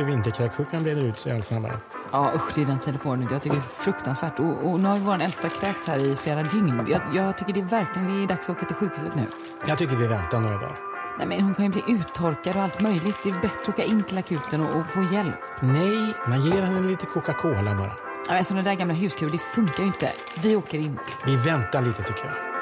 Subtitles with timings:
[0.00, 1.78] Att vinterkräksjukan breder ut sig allt snabbare.
[2.12, 3.26] Ja usch, det är den tiden på året.
[3.30, 4.38] Jag tycker det är fruktansvärt.
[4.40, 6.86] Och, och nu har vår äldsta kräkts här i flera dygn.
[6.88, 9.26] Jag, jag tycker det är verkligen det är dags att åka till sjukhuset nu.
[9.66, 10.76] Jag tycker vi väntar några dagar.
[11.18, 13.16] Nej, men hon kan ju bli uttorkad och allt möjligt.
[13.22, 15.34] Det är bättre att åka in till akuten och, och få hjälp.
[15.62, 17.92] Nej, man ger henne lite Coca-Cola bara.
[18.28, 20.10] Ja, men sådana där gamla huskur, det funkar ju inte.
[20.42, 20.98] Vi åker in.
[21.26, 22.53] Vi väntar lite tycker jag.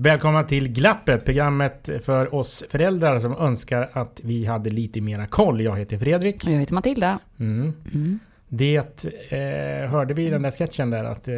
[0.00, 5.60] Välkomna till Glappet, programmet för oss föräldrar som önskar att vi hade lite mera koll.
[5.60, 6.46] Jag heter Fredrik.
[6.46, 7.18] Jag heter Matilda.
[7.38, 7.72] Mm.
[7.94, 8.18] Mm.
[8.48, 11.34] Det eh, hörde vi i den där sketchen där att eh,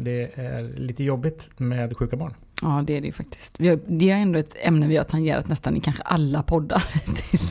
[0.00, 2.34] det är lite jobbigt med sjuka barn.
[2.62, 3.58] Ja, det är det ju faktiskt.
[3.58, 6.84] Har, det är ändå ett ämne vi har tangerat nästan i kanske alla poddar.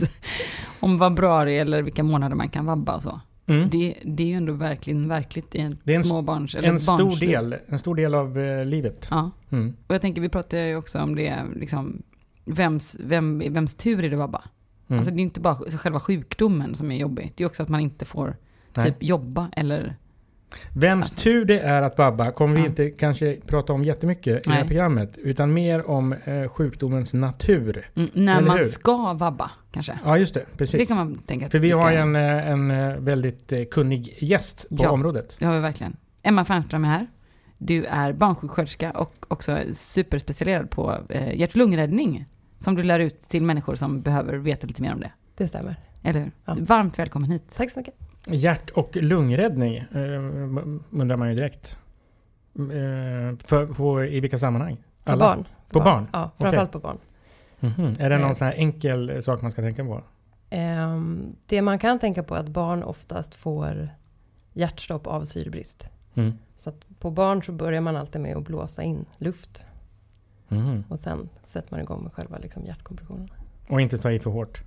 [0.79, 3.19] Om februari eller vilka månader man kan vabba och så.
[3.45, 3.69] Mm.
[3.69, 6.79] Det, det är ju ändå verkligen verkligt i en, Det är en, småbarns eller en,
[6.79, 9.07] stor del, en stor del av eh, livet.
[9.11, 9.73] Ja, Mm.
[9.87, 12.03] och jag tänker vi pratar ju också om det, liksom,
[12.45, 14.41] vems, vem, vems tur är det att vabba?
[14.87, 14.99] Mm.
[14.99, 17.33] Alltså det är inte bara själva sjukdomen som är jobbig.
[17.35, 18.37] Det är också att man inte får
[18.73, 18.85] Nej.
[18.85, 19.95] typ jobba eller...
[20.73, 21.23] Vems Alltså.
[21.23, 24.59] tur det är att vabba kommer vi inte kanske prata om jättemycket i det här
[24.59, 24.67] Nej.
[24.67, 25.17] programmet.
[25.17, 27.87] Utan mer om eh, sjukdomens natur.
[27.95, 28.63] Mm, när man hur?
[28.63, 29.99] ska vabba kanske.
[30.05, 30.45] Ja, just det.
[30.57, 30.79] Precis.
[30.79, 33.63] Det kan man tänka För vi ska har ju en, eh, en eh, väldigt eh,
[33.63, 34.89] kunnig gäst på Ja.
[34.89, 35.35] området.
[35.39, 35.97] Det har vi verkligen.
[36.23, 37.07] Emma Fernström är här.
[37.57, 42.25] Du är barnsjuksköterska och också superspecialiserad på eh, hjärt och lungräddning.
[42.59, 45.11] Som du lär ut till människor som behöver veta lite mer om det.
[45.37, 45.75] Det stämmer.
[46.03, 46.31] Eller hur?
[46.45, 46.55] Ja.
[46.59, 47.43] Varmt välkommen hit.
[47.55, 47.95] Tack så mycket.
[48.27, 50.21] Hjärt och lungräddning eh,
[50.91, 51.77] undrar man ju direkt.
[52.55, 54.77] Eh, för, på, I vilka sammanhang?
[55.03, 55.19] På Alla?
[55.25, 55.47] barn.
[55.69, 56.07] På barn?
[56.13, 56.35] Ja, Okej.
[56.43, 56.97] framförallt på barn.
[57.59, 57.93] Mhm.
[57.99, 58.33] Är det någon Eh.
[58.33, 60.01] sån här enkel sak man ska tänka på?
[60.49, 63.89] Ehm, det man kan tänka på är att barn oftast får
[64.53, 65.89] hjärtstopp av syrebrist.
[66.13, 66.33] Mm.
[66.55, 69.65] Så att på barn så börjar man alltid med att blåsa in luft.
[70.47, 70.83] Mhm.
[70.89, 73.29] Och sen sätter man igång med själva liksom hjärtkompressionen.
[73.67, 74.61] Och inte ta i för hårt.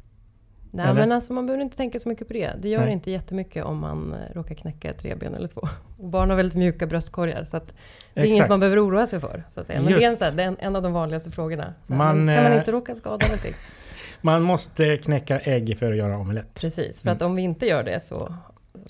[0.71, 0.95] Nej Eller?
[1.01, 2.53] men alltså man behöver inte tänka så mycket på det.
[2.61, 2.93] Det gör Nej.
[2.93, 5.61] inte jättemycket om man eh, råkar knäcka ett revben eller två.
[5.99, 7.45] Och barn har väldigt mjuka bröstkorgar.
[7.51, 7.75] Så att
[8.15, 8.51] det är inget Exakt.
[8.51, 9.45] man behöver oroa sig för.
[9.49, 9.83] Så att säga.
[9.83, 10.21] Men Just.
[10.21, 11.75] det är en, en av de vanligaste frågorna.
[11.87, 13.55] Så Man, kan man eh, inte råka skada någonting?
[14.21, 16.61] Man måste knäcka ägg för att göra omelett.
[16.61, 18.35] Precis, för att om vi inte gör det så...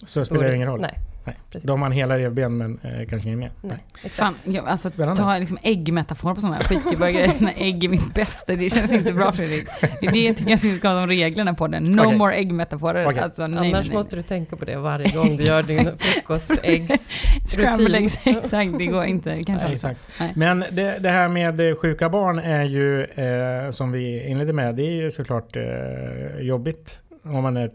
[0.07, 0.81] Så spelar det ingen roll.
[0.81, 1.37] Nej, Nej.
[1.51, 1.67] precis.
[1.67, 3.53] Då har man hela revben men eh, kanske ingen mer.
[3.61, 3.79] Nej.
[4.11, 7.53] Fan, jag, alltså ta liksom äggmetafor på sådana här skitjobbiga grejer.
[7.57, 9.69] Ägg är mitt bästa, det känns inte bra Fredrik.
[10.01, 11.85] Det är det jag jag ska ha de reglerna på den.
[11.85, 12.19] No Okej.
[12.19, 13.07] more äggmetaforer.
[13.07, 13.21] Okej.
[13.21, 13.97] Alltså, nej, Annars nej, nej.
[13.97, 17.11] måste du tänka på det varje gång du gör din frukostäggs...
[17.47, 17.95] Scrambled rutin.
[17.95, 18.79] eggs, exakt.
[18.79, 19.35] Det går inte.
[19.35, 20.33] Det kan inte Nej.
[20.37, 24.83] Men det, det här med sjuka barn är ju, eh, som vi inledde med, det
[24.83, 27.01] är ju såklart eh, jobbigt.
[27.23, 27.71] Om man är,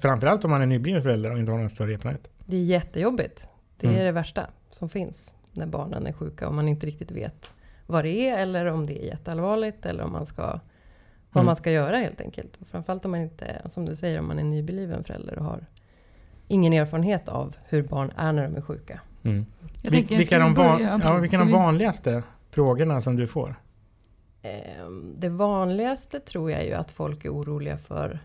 [0.00, 2.28] framförallt om man är nybliven förälder och inte har någon större erfarenhet.
[2.46, 3.48] Det är jättejobbigt.
[3.76, 4.04] Det är Mm.
[4.04, 7.54] det värsta som finns när barnen är sjuka och man inte riktigt vet
[7.86, 10.60] vad det är eller om det är jätteallvarligt eller om man ska, vad
[11.40, 11.46] Mm.
[11.46, 12.56] man ska göra helt enkelt.
[12.60, 15.66] Och framförallt om man inte, som du säger, om man är nybliven förälder och har
[16.48, 19.00] ingen erfarenhet av hur barn är när de är sjuka.
[19.22, 19.46] Mm.
[19.82, 21.00] Jag Vil- tänker, vilka de, van, börja?
[21.04, 23.54] ja, vilka de vi- vanligaste frågorna som du får?
[24.42, 28.18] Ehm, Det vanligaste tror jag är ju att folk är oroliga för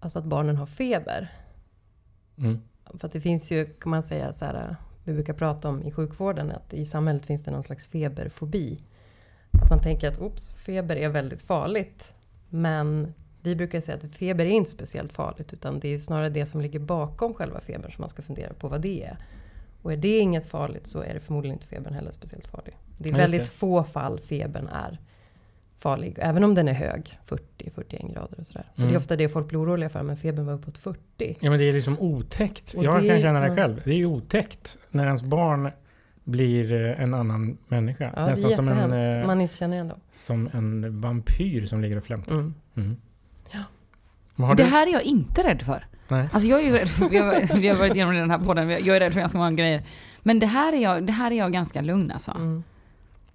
[0.00, 1.32] alltså att barnen har feber.
[2.38, 2.60] Mm.
[2.98, 5.90] För att det finns ju, kan man säga så här, vi brukar prata om i
[5.92, 8.82] sjukvården att i samhället finns det någon slags feberfobi.
[9.62, 12.14] Att man tänker att oops, feber är väldigt farligt.
[12.48, 16.46] Men vi brukar säga att feber är inte speciellt farligt utan det är snarare det
[16.46, 19.16] som ligger bakom själva febern som man ska fundera på vad det är.
[19.82, 22.76] Och är det inget farligt så är det förmodligen inte febern heller speciellt farlig.
[22.98, 23.50] Det är Ja, väldigt det.
[23.50, 24.98] få fall febern är
[25.84, 26.16] farlig.
[26.20, 28.64] Även om den är hög, 40-41 grader och sådär.
[28.74, 28.92] För Mm.
[28.92, 31.36] Det är ofta det folk blir oroliga för, men febern var uppåt 40.
[31.40, 32.74] Ja men det är liksom otäckt.
[32.74, 33.54] Och jag det- kan känna det ja.
[33.54, 33.80] själv.
[33.84, 35.70] Det är ju otäckt när ens barn
[36.24, 38.12] blir eh, en annan människa.
[38.16, 39.98] Ja, Nästan som en, eh, Man inte känner igen dem.
[40.12, 42.34] som en vampyr som ligger och flämtar.
[42.34, 42.54] Mm.
[42.76, 42.96] Mm.
[43.50, 43.60] Ja.
[44.54, 44.62] Det du?
[44.62, 45.86] här är jag inte rädd för.
[46.08, 46.28] Nej.
[46.32, 48.68] Alltså jag är ju rädd, för- vi har, vi har varit igenom den här podden,
[48.70, 49.82] jag är rädd för ganska många grejer.
[50.22, 52.30] Men det här är jag, det här är jag ganska lugn alltså.
[52.30, 52.62] Mm.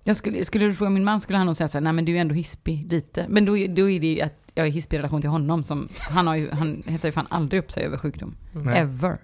[0.10, 2.06] Jag skulle, skulle du fråga min man skulle han nog säga så här, nej men
[2.06, 3.26] du är ändå hispig lite.
[3.30, 5.64] Men då, är- då är det ju att jag är hispig i relation till honom
[5.64, 8.36] som, han har ju, han hetsar ju fan aldrig upp sig över sjukdom.
[8.54, 8.80] Nej.
[8.80, 9.18] Ever.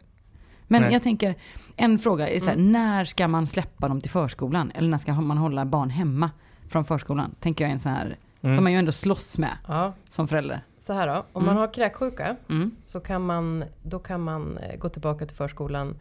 [0.68, 0.94] Men Nej.
[0.94, 1.36] jag tänker,
[1.76, 4.72] en fråga är så här, när ska man släppa dem till förskolan?
[4.76, 6.32] Eller när ska man hålla barn hemma
[6.70, 7.36] från förskolan?
[7.40, 8.56] Tänker jag är en sån här, Mm.
[8.56, 10.62] som man ju ändå slåss med Ja, som förälder.
[10.80, 11.26] så här då.
[11.32, 11.56] Om Mm.
[11.56, 12.72] man har kräksjuka Mm.
[12.84, 15.96] så kan man, då kan man eh, gå tillbaka till förskolan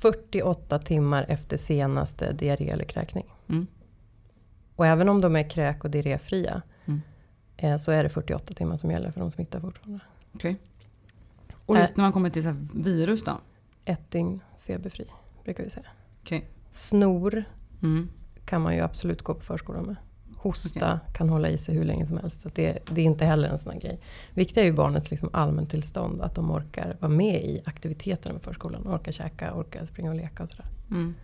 [0.00, 3.24] 48 timmar efter senaste diarré eller kräkning.
[3.48, 3.66] Mm.
[4.76, 7.00] Och även om de är kräk och diarréfria Mm.
[7.56, 10.00] eh, så är det 48 timmar som gäller för de smittar fortfarande.
[10.34, 10.56] Okej.
[11.66, 13.38] Och just när man kommer till så här virus då?
[13.84, 15.06] Ett dygn feberfri,
[15.44, 15.88] brukar vi säga.
[16.22, 16.44] Okej.
[16.70, 17.44] Snor
[17.82, 18.08] Mm.
[18.44, 19.96] kan man ju absolut gå på förskolan med.
[20.36, 22.40] Hosta kan hålla i sig hur länge som helst.
[22.40, 24.00] Så det, det är inte heller en sån här grej.
[24.34, 26.20] Viktigt är ju barnets liksom allmäntillstånd.
[26.20, 28.86] Att de orkar vara med i aktiviteterna med förskolan.
[28.88, 30.66] Orkar käka, orkar springa och leka och sådär.
[30.90, 31.14] Mm.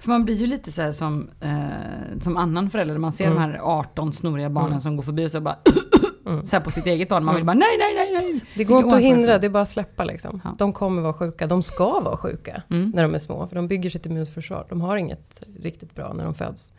[0.00, 2.98] För man blir ju lite så här som, eh, som annan förälder.
[2.98, 3.36] Man ser Mm.
[3.36, 4.80] de här 18 snoriga barnen Mm.
[4.80, 5.56] som går förbi och så bara
[6.26, 6.46] Mm.
[6.46, 7.24] så på sitt eget barn.
[7.24, 7.46] Man vill Mm.
[7.58, 8.44] bara nej, nej, nej, nej.
[8.56, 10.40] Det går inte att hindra, det är bara att släppa liksom.
[10.44, 10.54] Ja.
[10.58, 12.92] De kommer vara sjuka, de ska vara sjuka Mm.
[12.94, 13.48] när de är små.
[13.48, 14.66] För de bygger sitt immunförsvar.
[14.68, 16.72] De har inget riktigt bra när de föds.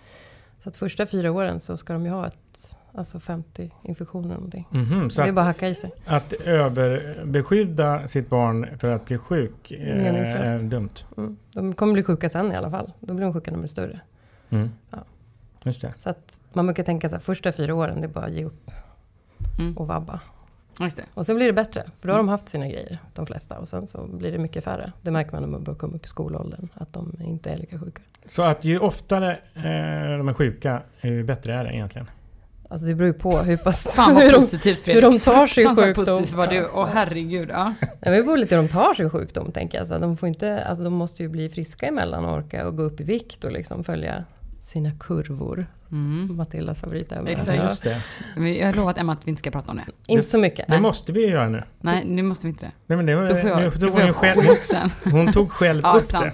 [0.63, 4.35] Så att första fyra åren så ska de ju ha ett, alltså 50 infektioner eller
[4.35, 4.67] någonting.
[4.71, 5.91] Mhm, så det är att, bara att hacka i sig.
[6.05, 10.63] att överbeskydda sitt barn för att bli sjuk eh, Meningslöst.
[10.63, 10.89] är dumt.
[11.17, 11.37] Mm.
[11.53, 12.91] De kommer bli sjuka sen i alla fall.
[12.99, 13.99] Då blir de sjuka när de är större.
[14.49, 14.69] Mm.
[14.91, 14.97] Ja.
[15.63, 15.93] Just det.
[15.95, 18.45] Så att man brukar tänka så här, första fyra åren, det är bara att ge
[18.45, 18.71] upp
[19.59, 19.77] Mm.
[19.77, 20.19] och vabba.
[20.79, 21.03] Just det.
[21.13, 23.59] Och sen blir det bättre, för då har de haft sina grejer, de flesta.
[23.59, 24.91] Och sen så blir det mycket färre.
[25.01, 27.79] Det märker man när man börjar komma upp i skolåldern, att de inte är lika
[27.79, 28.01] sjuka.
[28.25, 32.07] Så att ju oftare eh, de är sjuka, ju bättre är det egentligen.
[32.71, 33.93] Alltså det beror ju på hur pass...
[33.95, 36.05] Fan hur, vad de, positivt hur de tar sin sjukdom.
[36.05, 36.67] positivt var du.
[36.73, 37.49] Åh herregud.
[37.49, 37.73] Ja.
[37.81, 39.87] Nej, men det beror lite hur de tar sin sjukdom, tänker jag.
[39.87, 42.83] Så de, får inte, alltså de måste ju bli friska emellan och orka och gå
[42.83, 44.23] upp i vikt och liksom följa
[44.61, 45.67] sina kurvor.
[45.91, 46.35] Mm.
[46.37, 47.31] Matildas favoritämne.
[47.31, 47.55] Exakt.
[47.55, 47.63] Ja.
[47.63, 48.01] Just det.
[48.35, 50.13] Men Jag har lovat Emma att vi inte ska prata om det.
[50.13, 50.67] Inte så mycket.
[50.67, 51.63] Det måste vi ju göra nu.
[51.81, 52.71] Nej, nu måste vi inte det.
[52.87, 54.67] Nej, men det, var- Då får jag, nu då tog får hon, jag själv, skit
[54.69, 54.89] sen.
[55.11, 56.25] hon tog själv Ja, upp sant.
[56.25, 56.31] det.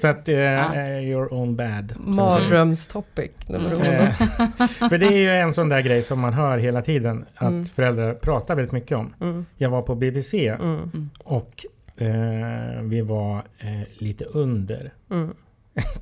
[0.00, 0.74] Så att eh, Ja.
[0.74, 1.92] eh, your own bad.
[1.96, 3.30] Mardrömstopic.
[3.48, 3.82] nummer Mm.
[3.82, 7.48] Eh, För det är ju en sån där grej som man hör hela tiden att
[7.48, 7.64] Mm.
[7.64, 9.14] föräldrar pratar väldigt mycket om.
[9.20, 9.46] Mm.
[9.56, 11.10] Jag var på BBC Mm.
[11.24, 11.64] och
[11.96, 15.34] eh, vi var eh, lite under Mm.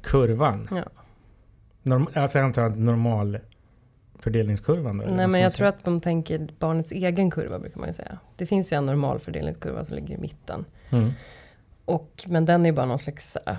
[0.03, 0.69] kurvan.
[0.71, 0.85] Ja.
[1.83, 3.39] Norm, alltså jag antar att normal
[4.19, 5.05] fördelningskurvan då?
[5.05, 8.19] Nej men jag tror att de tänker barnets egen kurva brukar man ju säga.
[8.37, 10.65] Det finns ju en normal fördelningskurva som ligger i mitten.
[10.91, 11.11] Mm.
[11.89, 13.57] Och, men den är bara någon slags äh,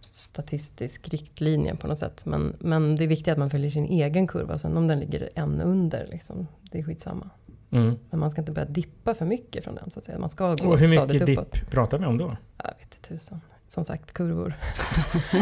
[0.00, 2.26] statistisk riktlinje på något sätt.
[2.26, 4.58] Men, men det är viktigt att man följer sin egen kurva.
[4.58, 7.30] Sen om den ligger en under, liksom, det är skitsamma.
[7.70, 7.98] Mm.
[8.10, 10.18] Men man ska inte börja dippa för mycket från den så att säga.
[10.18, 11.52] Man ska gå Och hur stadigt mycket uppåt.
[11.52, 12.36] dipp pratar vi om då?
[12.56, 13.40] Jag vet inte tusan.
[13.68, 14.54] Som sagt, kurvor.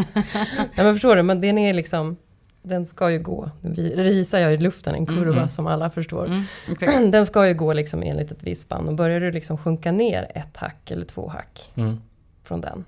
[0.75, 2.17] ja, men förstår du, men den är liksom...
[2.67, 3.49] Den ska ju gå.
[3.61, 5.49] Vi risar jag i luften, en kurva Mhm.
[5.49, 6.25] som alla förstår.
[6.25, 6.93] Mm, exakt.
[7.11, 8.87] Den ska ju gå liksom enligt ett visst spann.
[8.87, 11.97] Och börjar du liksom sjunka ner ett hack eller två hack Mm.
[12.43, 12.85] från den.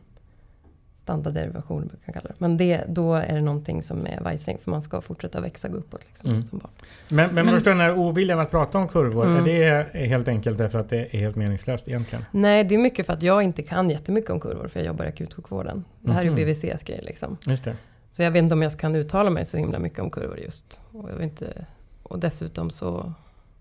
[1.01, 2.35] Standardderivation brukar man kalla det.
[2.37, 4.57] Men det, då är det någonting som är vajsing.
[4.61, 6.43] För man ska fortsätta växa uppåt liksom, Mm.
[6.43, 6.71] som barn.
[7.09, 9.47] Men, men, Men- förstår den här oviljan att prata om kurvor, Mm.
[9.47, 12.25] är det helt enkelt därför att det är helt meningslöst egentligen?
[12.31, 14.67] Nej, det är mycket för att jag inte kan jättemycket om kurvor.
[14.67, 15.83] För jag jobbar i akutsjukvården.
[16.01, 16.35] Det här är ju Mhm.
[16.35, 17.37] BVCs grej liksom.
[17.47, 17.75] Just det.
[18.11, 20.81] Så jag vet inte om jag kan uttala mig så himla mycket om kurvor just.
[20.91, 21.65] Och, jag vet inte,
[22.03, 23.13] och dessutom så,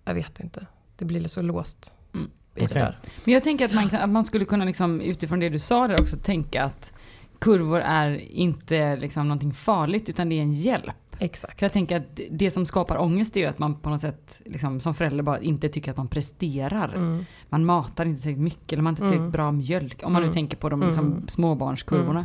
[0.05, 0.67] jag vet inte.
[0.97, 2.27] Det blir så låst Mm.
[2.55, 2.69] i Okej.
[2.69, 2.99] det där.
[3.25, 6.01] Men jag tänker att man, att man skulle kunna liksom, utifrån det du sa där
[6.01, 6.93] också tänka att
[7.39, 10.95] kurvor är inte liksom någonting farligt utan det är en hjälp.
[11.21, 11.59] Exakt.
[11.59, 14.43] För jag tänker att det som skapar ångest är ju att man på något sätt
[14.45, 16.95] liksom, som förälder bara inte tycker att man presterar.
[16.95, 17.25] Mm.
[17.49, 19.31] Man matar inte tillräckligt mycket eller man har inte tillräckligt Mm.
[19.31, 20.01] bra mjölk.
[20.05, 20.35] Om man nu Mm.
[20.35, 21.29] tänker på de liksom, Mm.
[21.29, 22.25] småbarnskurvorna.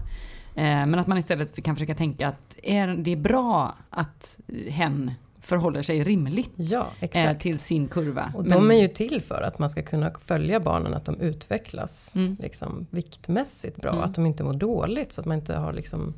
[0.56, 5.12] Eh, men att man istället kan försöka tänka att är, det är bra att hen
[5.40, 8.32] förhåller sig rimligt Ja, eh, till sin kurva.
[8.36, 11.22] Och Men- de är ju till för att man ska kunna följa barnen, att de
[11.22, 12.38] utvecklas Mm.
[12.40, 13.92] liksom, viktmässigt bra.
[13.92, 14.04] Mm.
[14.04, 16.14] Att de inte mår dåligt, så att man inte har liksom,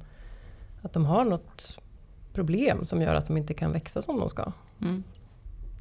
[0.81, 1.77] att de har något
[2.33, 4.51] problem som gör att de inte kan växa som de ska.
[4.81, 5.03] Mm.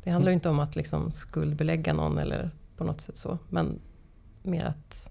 [0.04, 3.38] Det handlar ju inte om att liksom skuldbelägga någon eller på något sätt så.
[3.49, 3.80] Men
[4.42, 5.11] mer att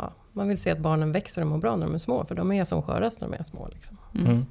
[0.00, 2.24] ja, man vill se att barnen växer och mår bra när de är små.
[2.24, 3.68] För de är som skörast när de är små.
[3.72, 3.96] Liksom.
[4.14, 4.46] Mm.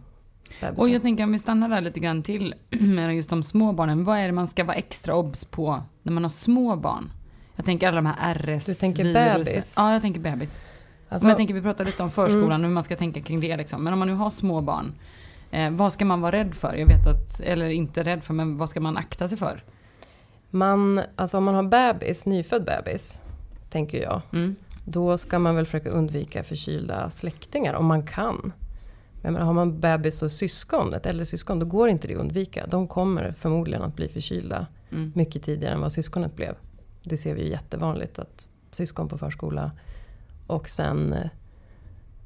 [0.61, 0.81] Bebisar.
[0.81, 4.03] Och jag tänker om vi stannar där lite grann till med just de små barnen.
[4.03, 7.11] Vad är det man ska vara extra obs på när man har små barn?
[7.55, 9.73] Jag tänker alla de här RS Du tänker bebis?
[9.77, 10.65] Ja, jag tänker bebis.
[11.09, 12.61] Alltså, Men jag tänker vi pratar lite om förskolan Mm.
[12.61, 13.57] och hur man ska tänka kring det.
[13.57, 13.83] Liksom.
[13.83, 14.93] Men om man nu har små barn,
[15.51, 16.75] eh, vad ska man vara rädd för?
[16.75, 19.63] Jag vet att, eller inte rädd för, men vad ska man akta sig för?
[20.49, 23.19] man, alltså om man har bebis, nyfödd bebis,
[23.69, 24.21] tänker jag.
[24.33, 24.55] Mm.
[24.91, 28.53] Då ska man väl försöka undvika förkylda släktingar om man kan.
[29.23, 32.67] Men har man bebis och syskon, ett äldre syskon, då går inte det att undvika.
[32.67, 35.11] De kommer förmodligen att bli förkylda Mm.
[35.15, 36.55] mycket tidigare än vad syskonet blev.
[37.03, 39.71] Det ser vi ju jättevanligt att syskon på förskola
[40.47, 41.29] och sen eh,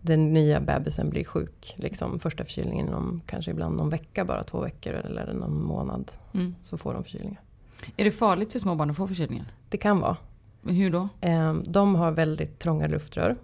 [0.01, 1.73] den nya bebisen blir sjuk.
[1.77, 6.11] Liksom första förkylningen inom kanske ibland någon vecka, bara två veckor eller någon månad.
[6.33, 6.55] Mm.
[6.61, 7.41] Så får de förkylningar.
[7.97, 9.53] Är det farligt för små barn att få förkylningar?
[9.69, 10.17] Det kan vara.
[10.65, 11.07] Hur då?
[11.21, 13.35] Eh, De har väldigt trånga luftrör.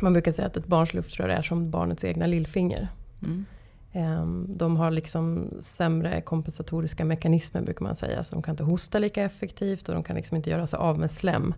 [0.00, 2.88] Man brukar säga att ett barns luftrör är som barnets egna lillfinger.
[3.22, 3.44] Mm.
[3.92, 8.24] Eh, De har liksom sämre kompensatoriska mekanismer brukar man säga.
[8.24, 10.98] Så de kan inte hosta lika effektivt och de kan liksom inte göra sig av
[10.98, 11.54] med slem.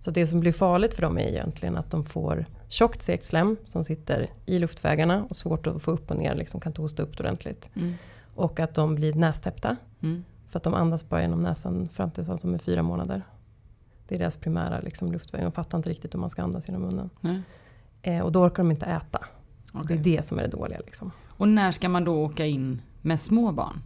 [0.00, 3.56] Så det som blir farligt för dem är egentligen att de får tjockt segt slem
[3.64, 7.02] som sitter i luftvägarna och svårt att få upp och ner, liksom kan inte hosta
[7.02, 7.70] upp ordentligt.
[7.74, 7.94] Mm.
[8.34, 9.76] Och att de blir nästäppta.
[10.02, 10.24] Mm.
[10.50, 13.22] För att de andas bara genom näsan fram tills att de är fyra månader.
[14.08, 15.42] Det är deras primära liksom, luftväg.
[15.42, 17.10] De fattar inte riktigt hur man ska andas genom munnen.
[17.20, 17.42] Nej.
[18.02, 19.24] Eh, och då orkar de inte äta.
[19.72, 19.96] Okej.
[19.96, 20.78] Det är det som är det dåliga.
[20.86, 21.12] Liksom.
[21.28, 23.80] Och när ska man då åka in med små barn?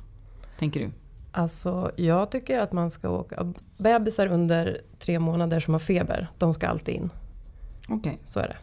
[0.59, 0.91] Tänker du?
[1.33, 3.53] Alltså, jag tycker att man ska åka...
[3.79, 7.11] Bebisar under tre månader som har feber, de ska alltid in.
[7.89, 8.19] Okej.
[8.27, 8.57] Så är det.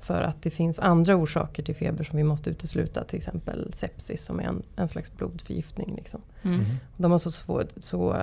[0.00, 3.04] För att det finns andra orsaker till feber som vi måste utesluta.
[3.04, 5.94] Till exempel sepsis som är en, en slags blodförgiftning.
[5.96, 6.20] Liksom.
[6.42, 6.64] Mm.
[6.96, 8.22] De har så, svårt, så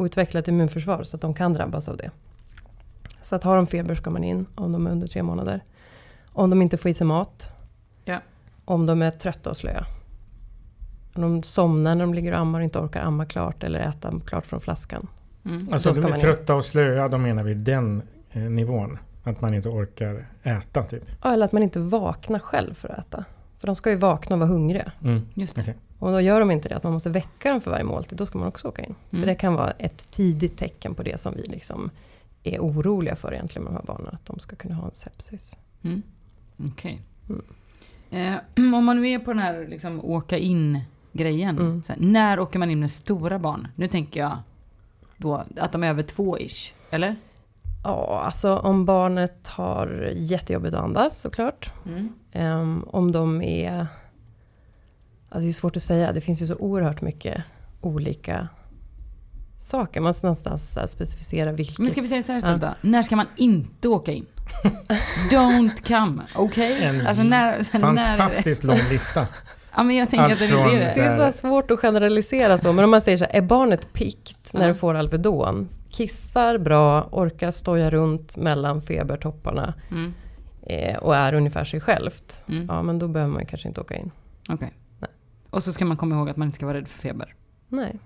[0.00, 2.10] uh, outvecklat immunförsvar så att de kan drabbas av det.
[3.20, 5.60] Så att har de feber ska man in om de är under tre månader.
[6.32, 7.50] Om de inte får i sig mat.
[8.04, 8.18] Ja.
[8.64, 9.86] Om de är trötta och slöa.
[11.14, 14.20] Om de somnar när de ligger och ammar och inte orkar amma klart eller äta
[14.26, 15.06] klart från flaskan.
[15.44, 15.72] Mm.
[15.72, 18.98] Alltså de är trötta och slöa, då menar vi den eh, nivån.
[19.24, 21.02] Att man inte orkar äta typ.
[21.22, 23.24] Ja, Eller att man inte vaknar själv för att äta.
[23.58, 24.92] För de ska ju vakna och vara hungriga.
[25.02, 25.26] Mm.
[25.34, 25.62] Just det.
[25.62, 25.76] Okej.
[26.00, 28.18] Och då gör de inte det, att man måste väcka dem för varje måltid.
[28.18, 28.94] Då ska man också åka in.
[29.10, 29.22] Mm.
[29.22, 31.90] För det kan vara ett tidigt tecken på det som vi liksom
[32.42, 34.14] är oroliga för egentligen med de här barnen.
[34.14, 35.56] Att de ska kunna ha en sepsis.
[35.82, 36.02] Mm.
[36.56, 37.02] Okej.
[37.28, 37.42] Mm.
[38.10, 38.40] Eh,
[38.74, 40.80] om man nu är på den här liksom, åka in
[41.12, 41.58] grejen.
[41.58, 41.82] Mm.
[41.96, 43.68] När åker man in med stora barn?
[43.76, 44.38] Nu tänker jag
[45.16, 46.72] då att de är över två ish.
[46.90, 47.16] Eller?
[47.84, 51.72] Ja, alltså om barnet har jättejobbigt att andas såklart.
[51.86, 52.12] Mm.
[52.32, 53.86] Ehm, om de är...
[55.32, 57.42] Alltså det är svårt att säga, det finns ju så oerhört mycket
[57.80, 58.48] olika
[59.60, 60.00] saker.
[60.00, 61.78] Man måste någonstans specificera vilket.
[61.78, 62.74] Men ska vi säga så här istället då?
[62.80, 64.26] När ska man inte åka in?
[65.30, 66.82] Don't come, okej?
[66.84, 68.06] En Alltså när, så här, när?
[68.06, 69.26] Fantastiskt lång lista.
[69.76, 70.94] Ja men jag tänker Allt att det är Det det.
[70.94, 73.40] så är så här svårt att generalisera så, men om man säger så här, är
[73.40, 74.66] barnet pikt när Ja.
[74.68, 75.68] det får Alvedon?
[75.90, 80.14] Kissar bra, orkar stoja runt mellan febertopparna Mm.
[80.62, 82.44] eh, och är ungefär sig självt.
[82.48, 82.66] Mm.
[82.68, 84.10] Ja, men då behöver man kanske inte åka in.
[84.48, 84.56] Okej.
[84.60, 84.72] Nej.
[85.50, 87.34] Och så ska man komma ihåg att man inte ska vara rädd för feber.
[87.68, 87.96] Nej.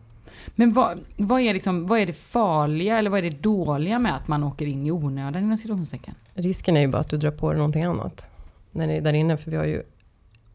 [0.55, 4.17] Men vad, vad, är liksom, vad är det farliga eller vad är det dåliga med
[4.17, 6.15] att man åker in i onödan inom situationstecken?
[6.35, 8.29] Risken är ju bara att du drar på dig någonting annat.
[8.71, 9.83] När ni är där inne, för vi har ju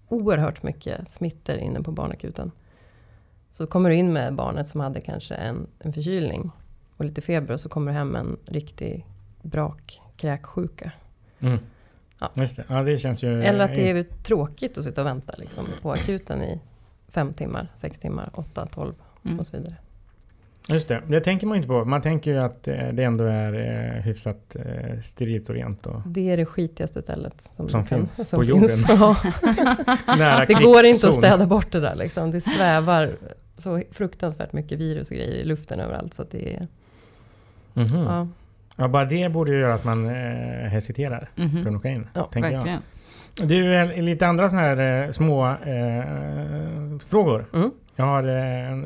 [0.07, 2.51] oerhört mycket smittor inne på barnakuten.
[3.51, 6.51] Så kommer du in med barnet som hade kanske en, en förkylning
[6.97, 9.05] och lite feber och så kommer du hem med en riktig
[9.41, 10.91] brak kräksjuka.
[11.39, 11.59] Mm.
[12.19, 12.31] Ja.
[12.33, 12.63] Just det.
[12.67, 13.43] Ja, det känns ju...
[13.43, 16.59] Eller att det är tråkigt att sitta och vänta liksom, på akuten i
[17.11, 18.93] fem timmar, sex timmar, åtta, tolv
[19.25, 19.39] Mm.
[19.39, 19.75] och så vidare.
[20.67, 21.01] Just det.
[21.07, 21.85] Det tänker man inte på.
[21.85, 25.85] Man tänker ju att eh, det ändå är eh, hyfsat eh, sterilt och rent.
[25.85, 28.79] Och Det är det skitigaste stället som, Som kan, finns som på finns.
[28.89, 28.97] jorden.
[28.99, 29.15] Ja.
[30.17, 32.31] nära Det går inte att städa bort det där liksom.
[32.31, 33.11] Det svävar
[33.57, 36.13] så fruktansvärt mycket virus och grejer i luften överallt.
[36.13, 36.67] Så att det är,
[37.73, 37.97] Mhm.
[37.97, 38.27] ja.
[38.75, 41.63] Ja, bara det borde ju göra att man eh, hesiterar Mhm.
[41.63, 42.07] för att åka in.
[42.13, 42.55] Ja, tänker jag.
[42.57, 42.79] Verkligen.
[42.81, 42.83] Det
[43.41, 47.45] en- lite andra sådana här eh, små eh, frågor.
[47.53, 47.71] Mm.
[47.95, 48.23] Jag har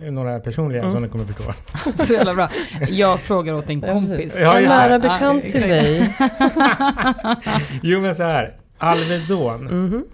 [0.05, 0.93] eh, några personliga Mm.
[0.93, 1.53] som ni kommer förstå.
[2.03, 2.49] Så jävla bra.
[2.89, 4.37] Jag frågar åt en kompis.
[4.41, 6.15] Ja, en nära bekant till mig.
[7.81, 8.55] Jo men så här.
[8.77, 10.05] Alvedon Mhm.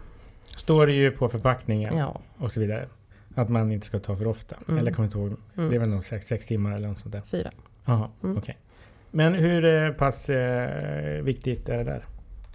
[0.55, 2.19] står det ju på förpackningen Ja.
[2.38, 2.86] och så vidare.
[3.36, 4.55] Att man inte ska ta för ofta.
[4.67, 4.79] Mm.
[4.79, 5.29] Eller kommer inte ihåg.
[5.55, 5.79] Det är Mm.
[5.79, 7.22] väl nog sex, sex timmar eller något sånt där.
[7.31, 7.50] Fyra.
[7.86, 8.38] Jaha, Mm.
[8.38, 8.58] okej.
[9.12, 12.03] Men hur eh, pass eh, viktigt är det där?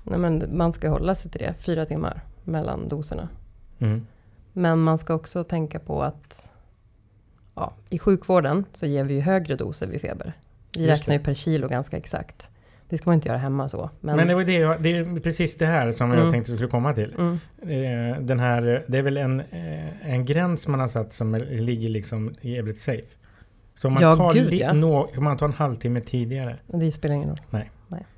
[0.04, 1.54] Nej, men man ska hålla sig till det.
[1.58, 3.28] Fyra timmar mellan doserna.
[3.78, 4.06] Mm.
[4.52, 6.50] Men man ska också tänka på att
[7.54, 10.32] ja, i sjukvården så ger vi ju högre doser vid feber.
[10.76, 11.18] Vi Just räknar det.
[11.18, 12.50] ju per kilo ganska exakt.
[12.88, 13.90] Det ska man inte göra hemma så.
[14.00, 16.32] Men, Men det var det, jag, det är precis det här som jag Mm.
[16.32, 17.14] tänkte skulle komma till.
[17.18, 21.34] mm, Eh, Den här, det är väl en, eh, en gräns man har satt som
[21.34, 23.06] ligger liksom jävligt safe.
[23.74, 24.72] Så om man, Ja, tar gud, ja.
[24.72, 26.56] nå- om man tar en halvtimme tidigare.
[26.66, 27.38] det spelar ingen roll.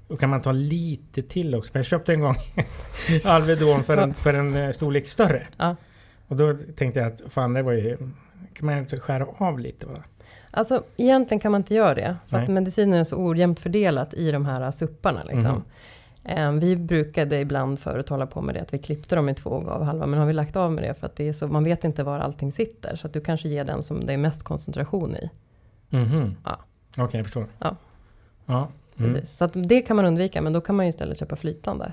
[0.08, 1.72] Då kan man ta lite till också.
[1.72, 2.34] För jag köpte en gång
[3.24, 5.46] Alvedon för en, för en eh, storlek större.
[5.56, 5.76] Ja.
[6.28, 7.96] Och då tänkte jag att fan det var ju...
[8.52, 10.04] Kan man inte skära av lite bara?
[10.50, 12.16] Alltså egentligen kan man inte göra det.
[12.26, 12.54] För att Nej.
[12.54, 15.22] medicinen är så ojämnt fördelat i de här supparna.
[15.24, 15.64] Liksom.
[16.24, 19.50] Eh, Vi brukade ibland förut hålla på med det, att vi klippte dem i två
[19.50, 20.06] och gav halva.
[20.06, 22.02] Men har vi lagt av med det för att det är så, man vet inte
[22.02, 22.96] var allting sitter.
[22.96, 25.30] Så att du kanske ger den som det är mest koncentration i.
[25.88, 26.36] Mhm.
[26.44, 26.58] Ja.
[26.96, 27.46] Okej, jag förstår.
[27.58, 27.76] Ja.
[28.46, 28.68] Ja.
[28.98, 29.24] Mm.
[29.24, 31.92] Så det kan man undvika, men då kan man ju istället köpa flytande.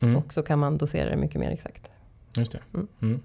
[0.00, 0.16] Mm.
[0.16, 1.90] Och så kan man dosera det mycket mer exakt.
[2.36, 2.60] Just det.
[2.74, 2.88] Mm.
[3.02, 3.20] Mm.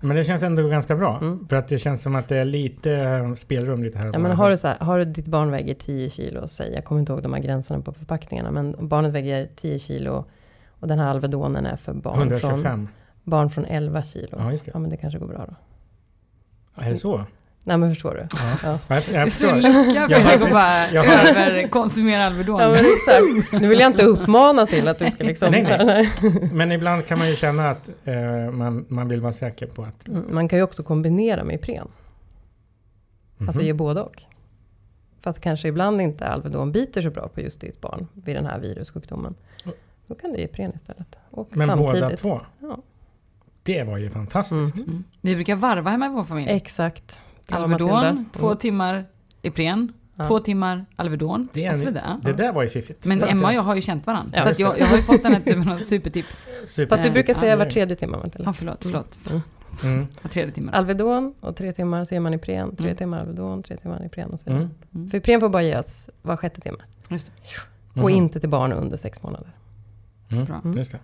[0.00, 1.18] Men det känns ändå ganska bra.
[1.18, 1.48] Mm.
[1.48, 4.10] För att det känns som att det är lite eh, spelrum lite här.
[4.12, 6.84] Ja, men har, du så här, har du ditt barn väger 10 kilo, säg, jag
[6.84, 10.24] kommer inte ihåg de här gränserna på förpackningarna, men barnet väger 10 kilo
[10.68, 12.88] och den här Alvedonen är för barn från, 125.
[13.22, 14.36] barn från 11 kilo.
[14.38, 14.70] Ja, just det.
[14.74, 15.54] Ja, men det kanske går bra då.
[16.82, 17.24] Är det så?
[17.66, 18.26] Nej, men förstår du?
[18.32, 18.56] Ja.
[18.62, 18.78] Ja.
[18.88, 19.52] Jag, jag förstår.
[19.56, 21.04] lycka Fredrik och precis- bara jag
[21.34, 22.60] har- överkonsumera Alvedon.
[22.60, 23.52] Ja, men exakt.
[23.62, 25.50] Nu vill jag inte uppmana till att du ska liksom...
[25.50, 25.84] Nej, nej.
[25.86, 26.50] nej.
[26.52, 30.08] Men ibland kan man ju känna att eh, man, man vill vara säker på att...
[30.08, 31.88] Mm, Man kan ju också kombinera med Ipren.
[33.40, 33.66] Alltså Mhm.
[33.66, 34.22] ge både och.
[35.20, 38.46] För att kanske ibland inte Alvedon biter så bra på just ditt barn vid den
[38.46, 39.34] här virussjukdomen.
[40.06, 41.18] Då kan du ge Ipren istället.
[41.30, 42.20] Och Men båda samtidigt.
[42.20, 42.40] två?
[42.60, 42.78] Ja.
[43.62, 44.76] Det var ju fantastiskt.
[44.76, 44.84] Mhm.
[44.88, 45.04] Mm.
[45.20, 46.50] Vi brukar varva hemma i vår familj.
[46.50, 47.20] Exakt.
[47.48, 48.58] Alvedon, två Mm.
[48.58, 49.04] timmar
[49.42, 50.24] Ipren, Ja.
[50.28, 52.20] två timmar Alvedon Det en-.
[52.22, 53.04] Det där var ju fiffigt.
[53.04, 54.38] Men Emma och jag har ju känt varandra.
[54.46, 56.50] Ja, så jag, jag har ju fått den här typen av supertips.
[56.66, 56.96] Super.
[56.96, 58.42] Fast vi brukar säga det var tredje timme Matilda.
[58.48, 59.18] Ja, förlåt, förlåt.
[59.30, 59.40] Mm.
[59.82, 60.06] Mm.
[60.32, 60.72] Tredje timme.
[60.72, 62.76] Alvedon och tre timmar ser man Ipren.
[62.76, 62.96] Tre Mm.
[62.96, 64.62] timmar Alvedon, tre timmar Ipren och så vidare.
[64.62, 64.74] Mm.
[64.94, 65.10] Mm.
[65.10, 66.78] För Ipren får bara ges var sjätte timme.
[67.08, 68.00] Just det.
[68.00, 68.16] Och Mhm.
[68.18, 69.48] inte till barn under sex månader.
[70.30, 70.44] Mm.
[70.44, 70.60] Bra.
[70.64, 70.78] Mm.
[70.78, 70.94] Just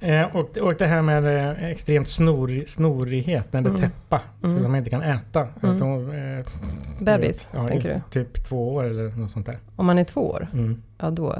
[0.00, 0.14] det.
[0.14, 3.80] Eh, och, och det här med eh, extremt snor, snorighet när det Mm.
[3.80, 4.20] täppa.
[4.44, 4.62] Mm.
[4.62, 5.40] Som man inte kan äta.
[5.40, 5.52] Mm.
[5.70, 6.46] Alltså, eh,
[7.04, 8.00] Bebis, ja, tänker i du?
[8.10, 9.58] Typ två år eller något sånt där.
[9.76, 10.82] Om man är två år, Mm.
[10.98, 11.36] ja då...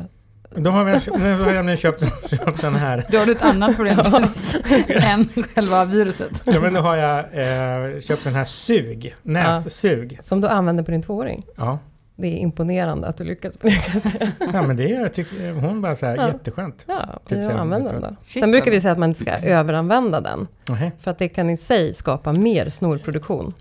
[0.57, 3.05] Då har, vi, nu har jag nu köpt, köpt den här.
[3.11, 3.99] Då har du ett annat problem
[4.89, 6.43] än själva viruset.
[6.45, 9.15] Ja, men då har jag eh, köpt den här sug.
[9.23, 10.19] Nässug.
[10.23, 11.43] Som du använder på din tvååring.
[11.57, 11.79] Ja.
[12.17, 15.53] Det är imponerande att du lyckas med det jag ja, men det är, jag tycker,
[15.53, 16.27] hon bara så här, Ja.
[16.29, 16.85] jätteskönt.
[16.89, 18.17] Ja, Typ typ så här, använd vet den då.
[18.23, 20.49] Sen brukar vi säga att man inte ska överanvända den.
[20.69, 20.93] Nähä.
[20.99, 23.55] För att det kan i sig skapa mer snorproduktion.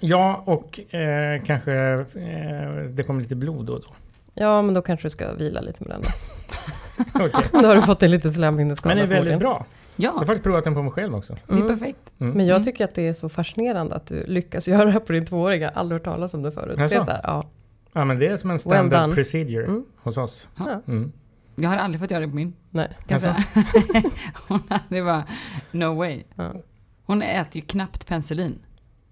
[0.00, 3.88] Ja, och eh, kanske eh, det kommer lite blod då och då.
[4.34, 6.02] Ja, men då kanske du ska vila lite med den.
[6.02, 7.44] Då, Okej.
[7.62, 8.94] då har du fått en lite slemhinneskada.
[8.94, 9.64] Men det är väldigt bra.
[9.96, 11.36] Jag Ja, har faktiskt provat den på mig själv också.
[11.46, 11.68] det är Mm.
[11.78, 11.98] perfekt.
[12.20, 12.32] Mm.
[12.36, 12.64] Men jag Mm.
[12.64, 15.62] tycker att det är så fascinerande att du lyckas göra det här på din tvååring.
[15.62, 16.76] Jag har aldrig hört talas om det förut.
[16.76, 17.46] Det är så här, ja.
[17.92, 19.14] Ja, men det är som en Well standard done.
[19.14, 19.84] procedure Mm.
[19.96, 20.48] hos oss.
[20.58, 20.82] Ja.
[20.88, 21.12] Mm.
[21.56, 22.52] Jag har aldrig fått göra det på min.
[22.70, 22.96] Nej.
[23.10, 23.34] Alltså?
[24.48, 25.22] Hon, det var
[25.72, 26.22] no way.
[26.34, 26.52] Ja.
[27.04, 28.58] Hon äter ju knappt penicillin.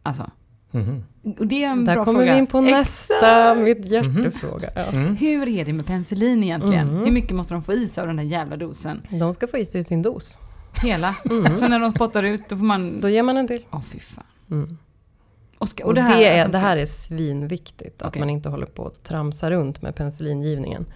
[0.02, 0.30] Alltså.
[0.70, 1.04] Mhm.
[1.38, 2.32] Och det är en Där bra kommer fråga.
[2.32, 2.78] vi in på Exakt.
[2.78, 4.70] nästa, mitt hjärtefråga.
[4.74, 4.82] Ja.
[4.82, 5.16] Mm.
[5.16, 6.88] Hur är det med penicillin egentligen?
[6.88, 7.04] Mm.
[7.04, 9.06] Hur mycket måste de få i sig av den där jävla dosen?
[9.10, 10.38] De ska få i sig sin dos.
[10.82, 11.16] Hela?
[11.30, 11.56] Mm.
[11.56, 13.00] Så när de spottar ut, då får man...
[13.00, 13.64] Då ger man en till.
[13.70, 14.78] Åh fy fan.
[15.56, 15.62] Mm.
[15.62, 18.20] Och, ska, Och, och det, det, här, är, det här är svinviktigt, att Okej.
[18.20, 20.86] man inte håller på att tramsa runt med penicillingivningen.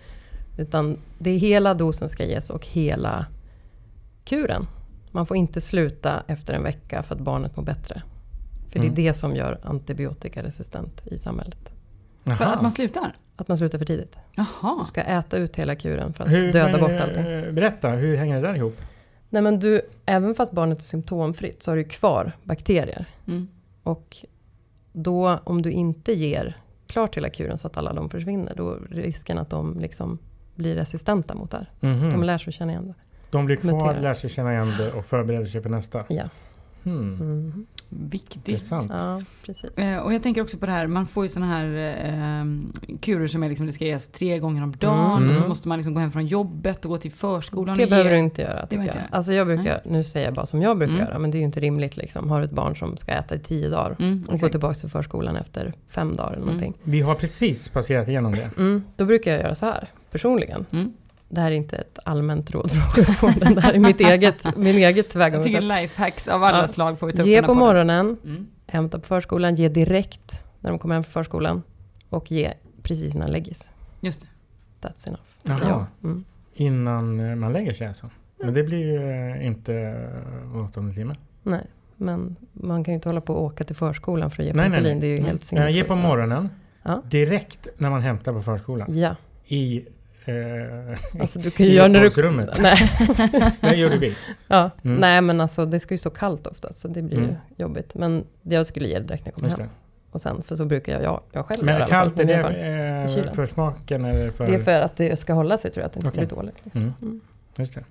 [0.59, 3.27] Utan det är hela dosen ska ges och hela
[4.25, 4.67] kuren.
[5.11, 8.03] Man får inte sluta efter en vecka för att barnet mår bättre.
[8.71, 8.95] För Mm.
[8.95, 11.73] det är det som gör antibiotikaresistent i samhället.
[12.25, 13.15] För att man slutar?
[13.37, 14.17] Att man slutar för tidigt.
[14.35, 14.77] Jaha.
[14.79, 17.55] Du ska äta ut hela kuren för att Hur, döda men, bort eh, allting.
[17.55, 18.77] Berätta, hur hänger det där ihop?
[19.29, 23.07] Nej men du, även fast barnet är symptomfritt så har du kvar bakterier.
[23.27, 23.49] Mm.
[23.83, 24.17] Och
[24.93, 28.79] då om du inte ger klart hela kuren så att alla de försvinner, då är
[28.91, 30.19] risken att de liksom
[30.55, 31.71] blir resistenta mot det här.
[31.81, 32.11] Mhm.
[32.11, 32.95] De lär sig känna igen det.
[33.31, 34.01] De blir kvar, muterar.
[34.01, 36.05] lär sig känna igen det och förbereder sig för nästa.
[36.09, 36.25] Ja.
[36.85, 37.21] Hmm.
[37.21, 37.67] Mm.
[37.93, 38.49] Viktigt.
[38.49, 38.93] Intressant.
[38.99, 39.79] ja, precis.
[39.79, 41.67] Eh, och jag tänker också på det här, man får ju sådana här
[42.41, 45.17] eh, kurer som är liksom, det ska ges tre gånger om dagen.
[45.17, 45.29] Mm.
[45.29, 47.91] Och så måste man liksom gå hem från jobbet och gå till förskolan Det och
[47.91, 48.17] behöver ge.
[48.17, 48.97] du inte göra, behöver jag.
[48.97, 49.09] inte.
[49.17, 51.07] Alltså jag brukar, nu säger jag bara som jag brukar Mm.
[51.07, 52.31] göra, men det är ju inte rimligt liksom.
[52.31, 54.89] Har du ett barn som ska äta i tio dagar Mm, och gå tillbaka till
[54.91, 56.47] förskolan efter fem dagar eller Mm.
[56.47, 56.75] någonting.
[56.83, 58.51] Vi har precis passerat igenom det.
[58.57, 60.67] Mm, då brukar jag göra så här, personligen.
[61.33, 64.67] Det här är inte ett allmänt råd från sjukvården, det här är mitt eget, min
[64.67, 65.63] eget Jag tycker tillvägagångssätt.
[65.63, 66.69] lifehacks av alla Ja.
[66.69, 67.59] slag får vi ta Ge på podden.
[67.59, 68.47] morgonen, Mm.
[68.67, 71.63] hämta på förskolan, ge direkt när de kommer hem från förskolan
[72.09, 73.71] och ge precis innan läggis.
[74.01, 74.89] Just det.
[74.89, 75.23] That's enough.
[75.43, 75.59] Jaha.
[75.63, 75.87] Ja.
[76.09, 76.25] Mm.
[76.55, 78.11] Innan man lägger sig alltså.
[78.39, 81.15] Men det blir ju eh, inte eh, åttonde timme.
[81.43, 81.67] Nej,
[81.97, 84.69] men man kan ju inte hålla på och åka till förskolan för att ge Nej,
[84.69, 84.99] nej, penicillin.
[84.99, 85.01] nej.
[85.01, 85.27] Det är ju Nej.
[85.31, 85.75] helt sinnessjukt.
[85.77, 86.49] Ge på morgonen.
[86.83, 87.03] Ja.
[87.05, 88.99] Direkt när man hämtar på förskolan.
[88.99, 89.17] Ja,
[89.47, 89.85] I
[91.21, 92.53] Alltså du kan ju I göra när du...
[92.63, 92.77] Nej.
[93.61, 94.15] det gjorde vi.
[94.49, 94.71] Ja.
[94.85, 94.97] Mm.
[94.97, 97.35] Nej men alltså det ska ju stå kallt ofta så det blir Mm.
[97.57, 97.95] jobbigt.
[97.95, 99.69] Men jag skulle ge det direkt när jag kommer hem.
[100.11, 102.25] Och sen, för så brukar jag, jag, jag själv göra Men alla fall kallt, är
[102.25, 103.35] det eh, kylen.
[103.35, 104.47] för smaken eller för...
[104.47, 106.27] Det är för att det ska hålla sig tror jag, att det inte Okej.
[106.27, 106.65] ska bli dåligt.
[106.65, 106.83] Liksom.
[106.83, 106.95] Mm.
[107.03, 107.21] Mm.
[107.57, 107.85] Just det.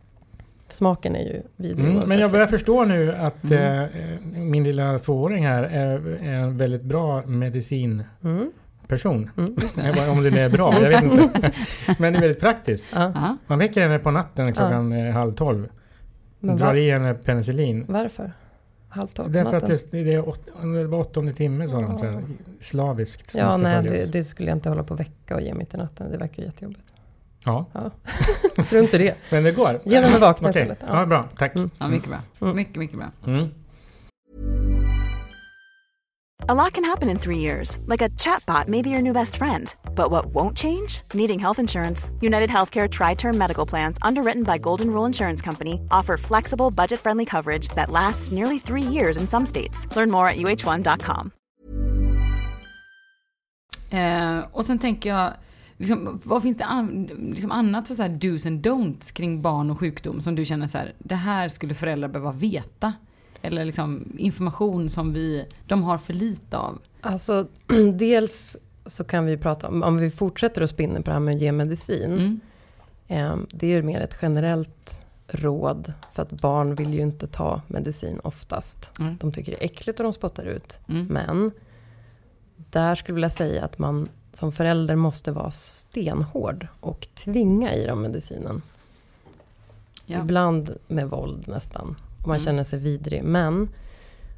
[0.68, 2.58] Smaken är ju vidrig Mm, men jag börjar liksom.
[2.60, 3.84] förstå nu att Mm.
[3.84, 8.06] eh, min lilla tvååring här är, en väldigt bra medicinperson.
[8.24, 8.52] Mm.
[8.92, 9.56] Mm.
[9.62, 9.94] Just Jag det.
[9.94, 11.52] bara, om det nu är bra, jag vet inte.
[12.00, 12.94] Men det är väldigt praktiskt.
[12.96, 13.12] Ja.
[13.16, 13.38] Ja.
[13.48, 15.70] Man väcker henne på natten klockan eh, halv tolv.
[16.40, 17.86] Men drar var, i henne penicillin.
[17.88, 18.34] varför?
[18.90, 22.00] Halv tolv på Därför att det, det är åt, det var åttonde timme sa de.
[22.02, 22.22] Ja.
[22.62, 23.36] slaviskt.
[23.36, 25.78] Ja, nej, det, det skulle jag inte hålla på och väcka och ge mitt i
[25.78, 26.12] natten.
[26.12, 26.84] Det verkar jättejobbigt.
[27.46, 27.66] Ja,
[28.66, 29.16] Strunt i det.
[29.32, 29.80] men det går.
[29.84, 30.84] Ge dem en vakna Okej, istället.
[30.88, 31.06] ja.
[31.06, 31.26] bra.
[31.38, 31.56] Tack.
[31.56, 31.70] Mm.
[31.80, 32.18] ja, mycket bra.
[32.42, 32.56] Mm.
[32.56, 33.08] Mycket, mycket bra.
[33.26, 33.48] Mm.
[36.48, 39.36] A lot can happen in three years, like a chatbot may be your new best
[39.36, 39.76] friend.
[39.94, 41.02] But what won't change?
[41.14, 42.12] Needing health insurance.
[42.22, 47.00] United Healthcare Tri Term Medical Plans, underwritten by Golden Rule Insurance Company, offer flexible, budget
[47.00, 49.88] friendly coverage that lasts nearly three years in some states.
[49.96, 51.32] Learn more at uh1.com.
[53.92, 55.34] Eh, och sen tänker jag,
[55.78, 59.70] liksom, vad finns det an, liksom annat för så här do's and don'ts kring barn
[59.70, 62.94] och sjukdom som du känner så här, det här skulle föräldrar behöva veta?
[63.42, 66.80] Eller liksom information som vi, de har för lite av?
[67.02, 67.48] Alltså,
[67.94, 71.36] dels så kan vi prata om, om vi fortsätter att spinna på det här med
[71.36, 72.14] att ge medicin.
[72.14, 72.40] Mm.
[73.08, 75.94] Eh, det är ju mer ett generellt råd.
[76.14, 78.92] För att barn vill ju inte ta medicin oftast.
[79.00, 79.18] Mm.
[79.18, 80.80] De tycker det är äckligt och de spottar ut.
[80.88, 81.06] Mm.
[81.06, 81.52] Men
[82.56, 87.86] där skulle jag vilja säga att man som förälder måste vara stenhård och tvinga i
[87.86, 88.62] dem medicinen.
[90.06, 90.20] Ja.
[90.20, 91.96] Ibland med våld nästan.
[92.22, 92.46] Och man Mm.
[92.46, 93.24] känner sig vidrig.
[93.24, 93.70] Men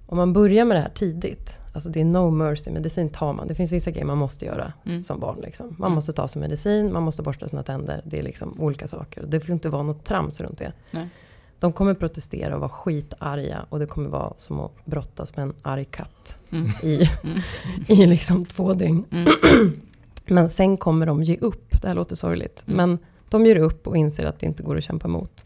[0.05, 1.57] om man börjar med det här tidigt.
[1.73, 3.47] Alltså det är no mercy, medicin tar man.
[3.47, 5.03] Det finns vissa grejer man måste göra Mm.
[5.03, 5.37] som barn.
[5.41, 5.67] Liksom.
[5.67, 5.95] Man Mm.
[5.95, 8.01] måste ta sig medicin, man måste borsta sina tänder.
[8.05, 9.23] Det är liksom olika saker.
[9.27, 10.73] Det får inte vara något trams runt det.
[10.91, 11.07] Nej.
[11.59, 13.65] De kommer protestera och vara skitarga.
[13.69, 16.39] Och det kommer vara som att brottas med en arg katt.
[16.51, 16.67] Mm.
[16.83, 17.37] I, Mm.
[17.87, 19.05] i liksom två dygn.
[19.11, 19.33] Mm.
[20.25, 21.81] Men sen kommer de ge upp.
[21.81, 22.63] Det här låter sorgligt.
[22.67, 22.77] Mm.
[22.77, 25.43] Men de ger upp och inser att det inte går att kämpa emot.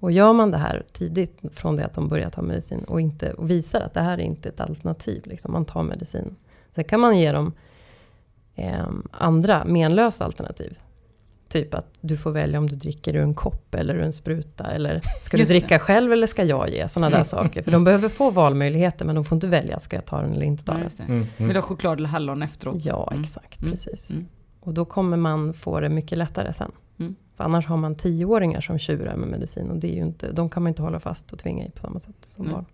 [0.00, 0.04] Mm.
[0.04, 3.32] Och gör man det här tidigt från det att de börjar ta medicin och, inte,
[3.32, 5.22] och visar att det här är inte ett alternativ.
[5.26, 6.36] Liksom, man tar medicin.
[6.74, 7.52] Sen kan man ge dem
[8.54, 10.78] eh, andra menlösa alternativ.
[11.48, 14.64] Typ att du får välja om du dricker ur en kopp eller ur en spruta.
[14.64, 16.88] Eller ska du dricka själv eller ska jag ge?
[16.88, 17.62] Sådana där saker.
[17.62, 19.80] För de behöver få valmöjligheter men de får inte välja.
[19.80, 20.88] Ska jag ta den eller inte ta den?
[20.96, 21.02] det.
[21.02, 21.18] Mm.
[21.20, 21.48] Vill Mm.
[21.52, 22.84] du ha choklad eller hallon efteråt?
[22.84, 23.22] Ja, Mm.
[23.22, 23.60] exakt.
[23.60, 23.70] Mm.
[23.70, 24.10] Precis.
[24.10, 24.26] Mm.
[24.60, 26.72] Och då kommer man få det mycket lättare sen.
[27.38, 27.44] Mm.
[27.44, 29.70] För annars har man tioåringar som tjurar med medicin.
[29.70, 31.80] Och det är ju inte, de kan man inte hålla fast och tvinga i på
[31.80, 32.54] samma sätt som Nej.
[32.54, 32.64] barn.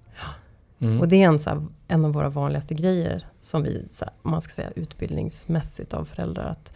[0.78, 1.00] Mm.
[1.00, 4.14] Och det är en, så här, en av våra vanligaste grejer som vi, så här,
[4.22, 6.44] om man ska säga utbildningsmässigt av föräldrar.
[6.44, 6.72] Att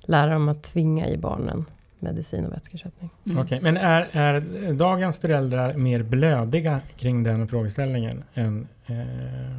[0.00, 1.64] lära dem att tvinga i barnen
[1.98, 3.10] medicin och vätskeersättning.
[3.26, 3.38] Mm.
[3.42, 9.58] Okej, men är, är dagens föräldrar mer blödiga kring den frågeställningen än eh,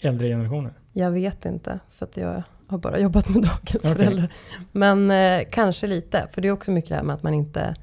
[0.00, 0.72] äldre generationer?
[0.92, 3.94] Jag vet inte, för att jag har bara jobbat med dagens Okej.
[3.94, 4.32] föräldrar.
[4.72, 7.74] Men eh, kanske lite, för det är också mycket det här med att man inte...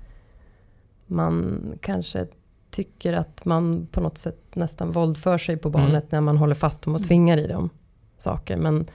[1.08, 2.28] Man kanske
[2.71, 6.08] tycker att man på något sätt nästan våldför sig på barnet Mm.
[6.10, 7.08] när man håller fast dem och Mm.
[7.08, 7.69] tvingar i dem
[8.17, 8.58] saker.
[8.58, 8.86] Men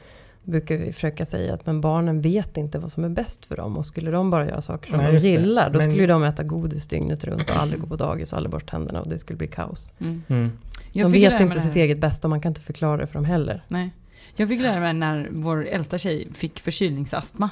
[0.45, 3.77] brukar vi försöka säga att men barnen vet inte vad som är bäst för dem.
[3.77, 6.23] Och skulle de bara göra saker som Nej, de gillar, då Men- skulle ju de
[6.25, 9.19] äta godis dygnet runt och aldrig gå på dagis och aldrig borsta tänderna och det
[9.19, 9.93] skulle bli kaos.
[9.99, 10.23] Mm.
[10.29, 10.51] Mm.
[10.93, 13.65] De vet inte sitt eget bästa och man kan inte förklara det för dem heller.
[13.69, 13.91] Nej.
[14.37, 17.51] Jag fick lära mig när vår äldsta tjej fick förkylningsastma.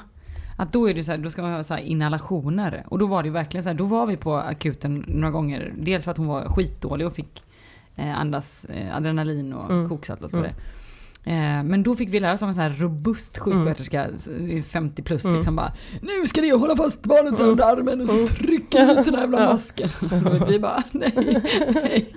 [0.57, 2.83] Att då är det så här, då ska man ha så inhalationer.
[2.87, 5.73] Och då var det ju verkligen så här, då var vi på akuten några gånger.
[5.77, 7.43] Dels för att hon var skitdålig och fick
[7.95, 9.89] eh, andas eh, adrenalin och Mm.
[9.89, 10.43] koksalt och Mm.
[10.43, 14.31] det eh, Men då fick vi lära oss av en sån här robust sjuksköterska, så-
[14.67, 15.35] 50 plus, Mm.
[15.35, 18.27] liksom bara Nu ska ni hålla fast barnet här under armen och så Mm.
[18.27, 19.89] trycker ni ut den här jävla masken.
[20.41, 21.13] Och vi bara nej,
[21.73, 22.15] nej.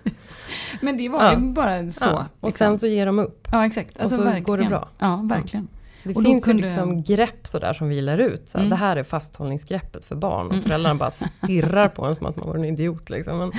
[0.80, 2.04] Men det var ju bara så.
[2.04, 2.66] Ja, och liksom.
[2.66, 3.48] sen så ger de upp.
[3.52, 4.00] Ja, exakt.
[4.00, 4.70] Alltså, så går det verkligen.
[4.70, 4.88] bra.
[4.98, 5.68] Ja, verkligen.
[6.04, 8.48] Det Och finns ju liksom grepp sådär som vi lär ut.
[8.48, 8.70] Så Mm.
[8.70, 10.46] Det här är fasthållningsgreppet för barn.
[10.46, 10.64] Och Mm.
[10.64, 11.10] föräldrarna bara
[11.44, 13.10] stirrar på en som att man var en idiot.
[13.10, 13.38] Liksom.
[13.38, 13.52] Men,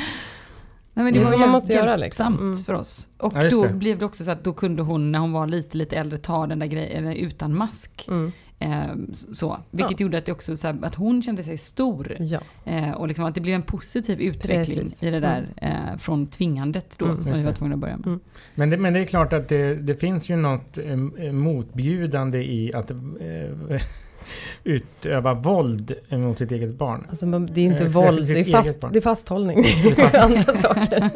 [0.98, 2.34] Nej, men Det det, var så man måste göra, liksom.
[2.34, 2.58] Mm.
[2.58, 3.08] för oss.
[3.18, 3.74] Och Ja, då det.
[3.74, 6.48] blev det också så att då kunde hon, när hon var lite, lite äldre, ta
[6.48, 8.06] den där grejen utan mask.
[8.08, 8.86] mm, Eh,
[9.34, 9.58] så.
[9.72, 12.16] Vilket gjorde att, det också, så här, att hon kände sig stor.
[12.20, 12.40] ja.
[12.66, 15.04] Eh, och liksom att det blev en positiv utveckling Precis.
[15.04, 17.24] i det där eh, från tvingandet då, Mm.
[17.24, 18.08] som vi var tvungna att börja med.
[18.08, 18.20] Mm.
[18.56, 22.74] Men, det, men det är klart att det, det finns ju något eh, motbjudande i
[22.74, 22.98] att eh,
[24.64, 27.06] utöva våld mot sitt eget barn.
[27.10, 29.60] Alltså, man- det är inte Eh, våld, det är, fast, det är fasthållning.
[29.60, 29.64] är
[29.96, 31.10] fast- Det är andra saker.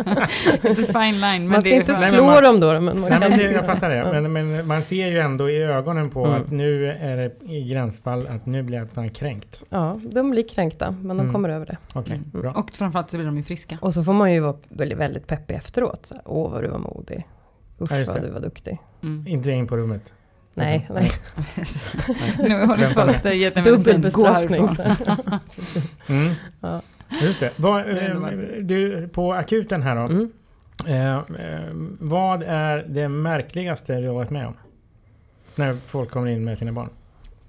[0.93, 1.41] Fine line.
[1.41, 2.67] Men Man ska inte slå man- dem då.
[2.73, 3.19] Men man Nej, kan...
[3.19, 4.21] men det, jag fattar det.
[4.21, 6.41] Men, men man ser ju ändå i ögonen på Mm.
[6.41, 9.63] att nu är det i gränsfall att nu blir fan kränkt.
[9.69, 11.33] Ja, de blir kränkta, men de Mm.
[11.33, 11.77] kommer över det.
[11.93, 12.41] Okej, Mm.
[12.41, 12.51] bra.
[12.53, 13.77] Och framförallt så blir de ju friska.
[13.81, 16.11] Och så får man ju vara väldigt, väldigt peppig efteråt.
[16.25, 17.27] Åh, vad du var modig.
[17.81, 18.77] Usch, Ja, vad du var duktig.
[19.03, 19.27] Mm.
[19.27, 20.13] Inte in på rummet.
[20.59, 21.11] Nej, nej.
[22.39, 24.69] nu har du gett en Dubbel medicin, gå härifrån.
[26.09, 26.33] Mm.
[26.61, 26.81] Ja.
[27.21, 27.51] Just det.
[27.57, 30.01] Ändå eh, du, på akuten här då.
[30.01, 30.31] Mm.
[30.85, 31.69] Eh, eh,
[31.99, 34.53] vad är det märkligaste du har varit med om?
[35.55, 36.89] När folk kommer in med sina barn.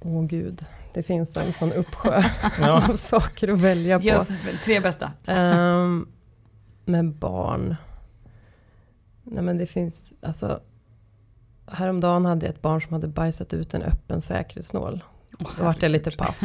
[0.01, 2.23] Åh gud, det finns en sån uppsjö
[2.61, 2.89] Ja.
[2.89, 4.09] av saker att välja på.
[4.09, 4.31] Oss
[4.65, 5.13] tre bästa.
[5.27, 6.09] Ehm,
[6.85, 7.77] med barn.
[9.25, 10.61] Nej men det finns, alltså.
[11.73, 15.05] Häromdagen hade jag ett barn som hade bajsat ut en öppen säkerhetsnål.
[15.59, 16.41] Då vart jag lite paff.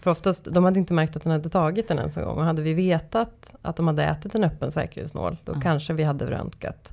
[0.00, 2.38] För oftast, de hade inte märkt att den hade tagit den ens en gång.
[2.38, 5.62] Och hade vi vetat att de hade ätit en öppen säkerhetsnål, då Mm.
[5.62, 6.92] kanske vi hade röntgat.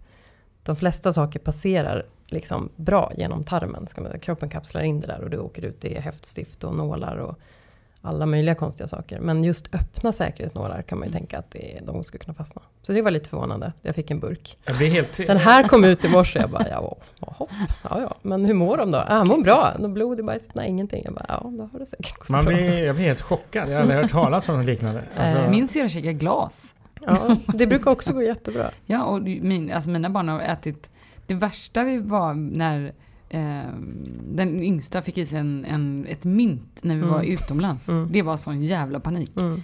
[0.64, 3.88] De flesta saker passerar liksom bra genom tarmen.
[3.88, 4.20] Ska man säga.
[4.20, 5.86] Kroppen kapslar in det där och det åker ut.
[5.86, 7.40] Är häftstift och nålar och
[8.06, 9.20] alla möjliga konstiga saker.
[9.20, 12.62] Men just öppna säkerhetsnålar kan man ju tänka att det, de skulle kunna fastna.
[12.82, 13.74] Så det var lite förvånande.
[13.82, 14.58] Jag fick en burk.
[14.66, 15.28] Jag blir helt...
[15.28, 16.40] Den här kom ut i morse.
[16.40, 17.48] Jag bara, ja, ja,
[17.84, 18.16] ja.
[18.22, 19.04] Men hur mår de då?
[19.08, 19.74] Ah, mår bra.
[19.80, 20.56] Något blod i bajset?
[20.56, 21.02] Nej, ingenting.
[21.06, 22.54] Jag bara, ja, då har det säkert gått Man bra.
[22.54, 23.70] blir, jag blir helt chockad.
[23.70, 25.02] Jag har aldrig hört talas om något liknande.
[25.18, 26.76] Alltså, Eh, Min syrra käkar glas.
[27.06, 28.70] Ja, det brukar också gå jättebra.
[28.86, 30.90] Ja, och min, alltså mina barn har ätit...
[31.28, 32.94] Det värsta vi var när
[33.34, 33.70] eh,
[34.32, 37.14] den yngsta fick i sig en, en, ett mynt när vi Mm.
[37.14, 37.90] var utomlands.
[37.90, 38.08] Mm.
[38.12, 39.32] Det var sån jävla panik.
[39.38, 39.62] Mm.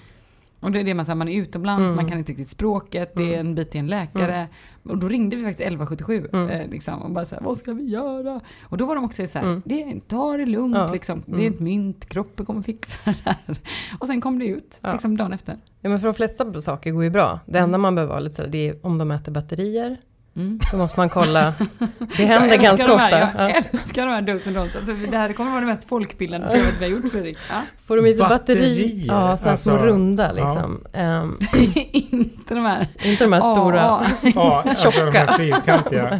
[0.61, 1.95] Och det är det man säger, man är utomlands, Mm.
[1.95, 4.47] man kan inte riktigt språket, det är en bit till en läkare.
[4.83, 6.49] Och då ringde vi faktiskt 1177 Mm.
[6.49, 8.39] eh, liksom, och bara så här, vad ska vi göra?
[8.61, 9.61] Och då var de också så här, Mm.
[9.65, 10.91] det, ta det lugnt Ja.
[10.93, 11.23] liksom.
[11.25, 11.53] Det är Mm.
[11.53, 13.57] ett mynt, kroppen kommer fixa det här.
[13.99, 14.91] Och sen kom det ut, Ja.
[14.91, 15.57] liksom dagen efter.
[15.81, 17.39] Ja, men för de flesta saker går ju bra.
[17.45, 19.97] Det enda man behöver vara lite sådär, det är om de äter batterier.
[20.39, 20.59] Mm.
[20.71, 21.53] Då måste man kolla.
[22.17, 23.41] Det händer ganska de här, ofta.
[23.43, 23.55] Jag Ja.
[23.73, 24.77] älskar de här dos and don'ts.
[24.77, 27.37] Alltså, det här kommer vara det mest folkbildande programmet vi har gjort Fredrik.
[27.49, 27.61] Ja.
[27.85, 28.35] Får de i sig batteri?
[28.59, 30.83] Batterier, Ja, sådana små alltså, runda liksom.
[30.93, 31.39] Ehm,
[31.93, 33.77] inte de här inte de här stora.
[34.35, 35.25] Ja, alltså de Tjocka.
[35.25, 36.19] här fyrkantiga.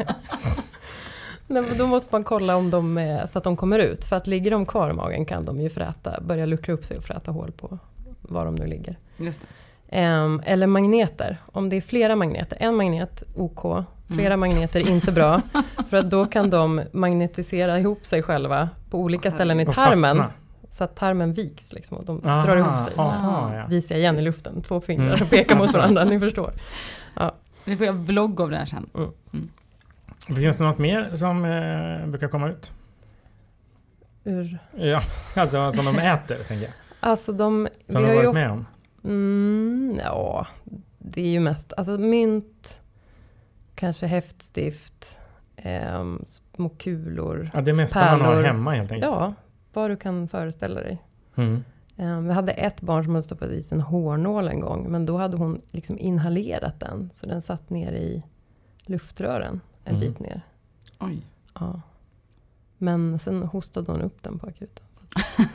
[1.48, 4.06] Nej, men då måste man kolla om de är, så att de kommer ut.
[4.06, 6.98] För att ligger de kvar i magen kan de ju fräta, börja luckra upp sig
[6.98, 7.80] och fräta hål på
[8.22, 8.98] var de nu ligger.
[9.18, 9.48] Just det.
[9.98, 11.38] Ehm, eller magneter.
[11.46, 12.58] Om det är flera magneter.
[12.62, 13.86] En magnet, OK.
[14.10, 14.40] Flera Mm.
[14.40, 15.42] magneter, inte bra.
[15.90, 20.24] För att då kan de magnetisera ihop sig själva på olika ställen i tarmen.
[20.70, 22.94] Så att tarmen viks liksom, och de Aha, drar ihop sig.
[22.98, 23.66] Aha, ja.
[23.68, 25.22] Visar jag igen i luften, två fingrar Mm.
[25.22, 26.54] och pekar mot varandra, ni förstår.
[27.66, 28.90] Vi får göra vlogg av det här sen.
[30.36, 32.72] Finns det något mer som eh, brukar komma ut?
[34.24, 35.02] Ur, Ja,
[35.36, 36.74] alltså som de äter, tänker jag.
[37.00, 37.68] alltså de...
[37.88, 38.66] Som du har har ju varit of- med om.
[39.04, 40.48] Mm, ja,
[41.00, 42.79] det är ju mest alltså mynt,
[43.80, 45.20] kanske häftstift,
[45.56, 47.50] ehm, små kulor.
[47.54, 48.44] Ja, det mesta man har Pärlor.
[48.44, 49.12] hemma helt enkelt.
[49.14, 49.34] Ja,
[49.74, 50.98] vad du kan föreställa dig.
[51.36, 51.64] Mm.
[51.98, 55.06] Ehm, vi hade ett barn som hade stoppat i sig en hårnål en gång, men
[55.06, 58.24] då hade hon liksom inhalerat den, så den satt ner i
[58.86, 60.08] luftrören en Mm.
[60.08, 60.42] bit ner.
[61.00, 61.22] Oj.
[61.60, 61.82] Ja.
[62.78, 64.86] Men sen hostade hon upp den på akuten.
[64.94, 65.04] Så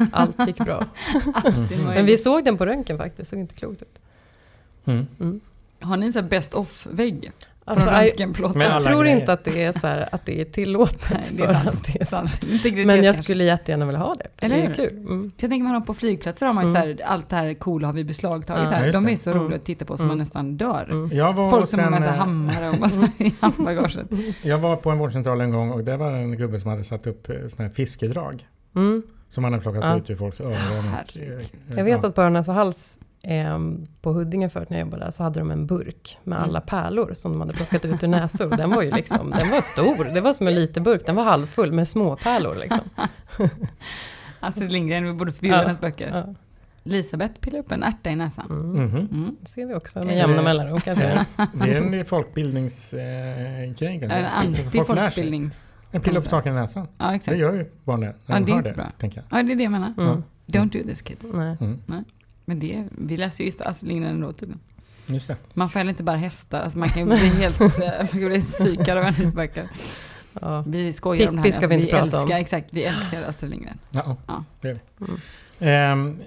[0.05, 0.87] att allt gick bra.
[1.35, 1.85] Alltid.
[1.85, 4.01] Men vi såg den på röntgen faktiskt, såg inte klokt ut.
[4.85, 5.07] Mm.
[5.21, 5.41] Mm.
[5.81, 7.33] Har ni en sån här best of-vägg?
[7.67, 9.17] Alltså, jag, jag tror grejer.
[9.21, 11.11] inte att det är så här, att det är tillåtet.
[11.11, 11.69] Nej, det är för sant.
[11.69, 12.05] att det är.
[12.05, 12.43] Sant.
[12.43, 13.23] Integritet Men jag kanske.
[13.25, 14.27] skulle jättegärna vilja ha det.
[14.47, 14.97] Eller det är kul.
[14.99, 15.33] Mm.
[15.39, 16.83] Jag tänker man har på flygplatser har man ju Mm.
[16.83, 18.93] så här, allt det här coola har vi beslagtagit Ja, här.
[18.93, 19.13] De det.
[19.13, 19.43] är så Mm.
[19.43, 20.09] roliga att titta på så Mm.
[20.09, 20.87] man nästan dör.
[20.91, 21.17] Mm.
[21.17, 24.07] Jag var, Folk som har med sig eh, hammare och massa i handbagaget.
[24.43, 27.07] jag var på en vårdcentral en gång och det var en gubbe som hade satt
[27.07, 28.47] upp eh, såna här fiskedrag.
[28.77, 29.03] Mm.
[29.29, 29.97] Som han hade plockat Ja.
[29.97, 30.55] ut ur folks öron.
[30.57, 32.09] och, eh, Jag vet ja.
[32.09, 35.39] att på Öron näsa hals ehm, på Huddinge förut när jag jobbade där så hade
[35.41, 36.49] de en burk med Mm.
[36.49, 38.57] alla pärlor som de hade plockat ut ur näsor.
[38.57, 40.15] Den var ju liksom, den var stor.
[40.15, 41.07] Det var som en liten burk.
[41.07, 42.81] Den var halvfull med små pärlor liksom.
[44.41, 45.63] Astrid Lindgren, vi borde förbjuda Ja.
[45.63, 46.11] hennes böcker.
[46.27, 46.35] Ja.
[46.87, 48.47] Elisabeth pillar upp en ärta i näsan.
[48.51, 48.85] Mm.
[48.85, 48.97] Mhm.
[49.13, 49.37] Mm.
[49.41, 51.27] Det ser vi också Eh, med jämna mellanrum kan jag säga.
[51.55, 55.71] Det är en folkbildningsgrej eh, En anti-folkbildnings...
[55.91, 56.89] En pilla upp saken i näsan.
[56.99, 57.37] Ja, Det exakt.
[57.39, 58.07] gör ju barn det.
[58.07, 58.91] När Ja, de det är inte det, bra.
[58.99, 59.39] tänker jag.
[59.39, 59.93] Ja, det är det jag menar.
[59.99, 60.23] Mm.
[60.47, 61.25] Don't do this kids.
[61.35, 61.57] Nej.
[61.61, 61.81] Mm.
[62.45, 64.61] Men det, vi läser ju Astrid Lindgren ändå tydligen.
[65.07, 65.37] Just det.
[65.55, 68.19] Man får heller inte bara hästar, alltså man kan ju bli helt, eh, man kan
[68.29, 69.69] bli psykad av hennes böcker.
[70.41, 70.65] Ja.
[70.67, 71.49] Vi skojar om det här.
[71.49, 72.41] Pippi ska vi inte prata älskar, om.
[72.41, 73.79] Exakt, vi älskar Astrid Lindgren.
[73.91, 74.45] Ja, Ja.
[74.61, 75.05] det är vi.
[75.07, 75.21] Mm.
[75.59, 76.19] Ehm,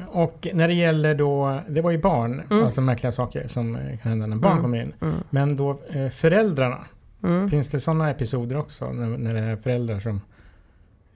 [0.00, 2.64] eh, och när det gäller då, det var ju barn, Mm.
[2.64, 4.62] alltså märkliga saker som kan hända när barn Mm.
[4.62, 4.92] kommer in.
[5.00, 5.14] Mm.
[5.30, 6.84] Men då eh, föräldrarna,
[7.24, 7.50] Mm.
[7.50, 10.20] finns det sådana episoder också när, när det är föräldrar som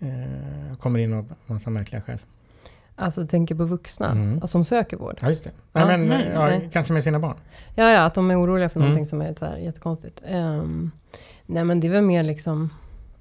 [0.00, 2.18] eh, kommer in av massa märkliga skäl.
[3.00, 4.32] Alltså tänker på vuxna Mm.
[4.34, 5.18] alltså, som söker vård?
[5.22, 5.50] Ja, just det.
[5.72, 6.68] Ja, men, nej, ja, nej.
[6.72, 7.36] Kanske med sina barn.
[7.74, 8.88] Ja, ja, att de är oroliga för Mm.
[8.88, 10.22] någonting som är så här jättekonstigt.
[10.26, 10.90] Ehm,
[11.46, 12.70] nej, men det är väl mer liksom...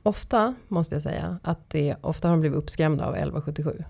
[0.04, 3.84] Ofta, måste jag säga, att det ofta har de blivit uppskrämda av 1177.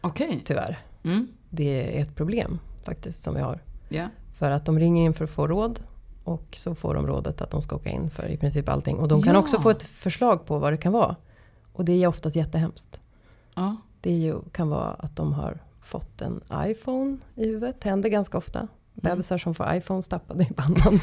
[0.00, 0.42] Okej.
[0.44, 0.78] Tyvärr.
[1.02, 1.28] Mm.
[1.50, 3.60] Det är ett problem faktiskt som vi har.
[3.88, 4.04] Ja.
[4.38, 5.80] För att de ringer in för att få råd.
[6.24, 8.96] Och så får de rådet att de ska åka in för i princip allting.
[8.98, 9.40] Och de kan Ja.
[9.40, 11.16] också få ett förslag på vad det kan vara.
[11.72, 13.00] Och det är oftast jättehemskt.
[13.54, 13.76] Ja.
[14.00, 17.80] Det är ju, kan vara att de har fått en iPhone i huvudet.
[17.80, 18.68] Det händer ganska ofta.
[19.02, 21.00] Bebisar som får iPhones tappade i pannan.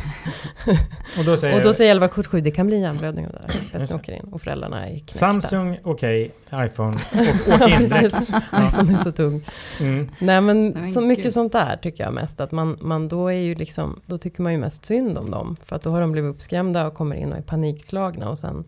[1.19, 3.55] Och då säger, Och då säger 1177, det kan bli hjärnblödning av det där.
[3.59, 3.95] Just Bäst det.
[3.95, 4.27] åker in.
[4.31, 5.19] Och föräldrarna är knäckta.
[5.19, 6.93] Samsung, okej, iPhone,
[7.47, 8.29] och åk in direkt.
[8.67, 9.41] IPhone är så tung.
[9.79, 10.09] Mm.
[10.19, 11.33] Nej men, men så mycket gud.
[11.33, 12.41] sånt där tycker jag mest.
[12.41, 15.55] Att man, man då är ju liksom, då tycker man ju mest synd om dem.
[15.65, 18.29] För att då har de blivit uppskrämda och kommer in och är panikslagna.
[18.29, 18.63] Och sen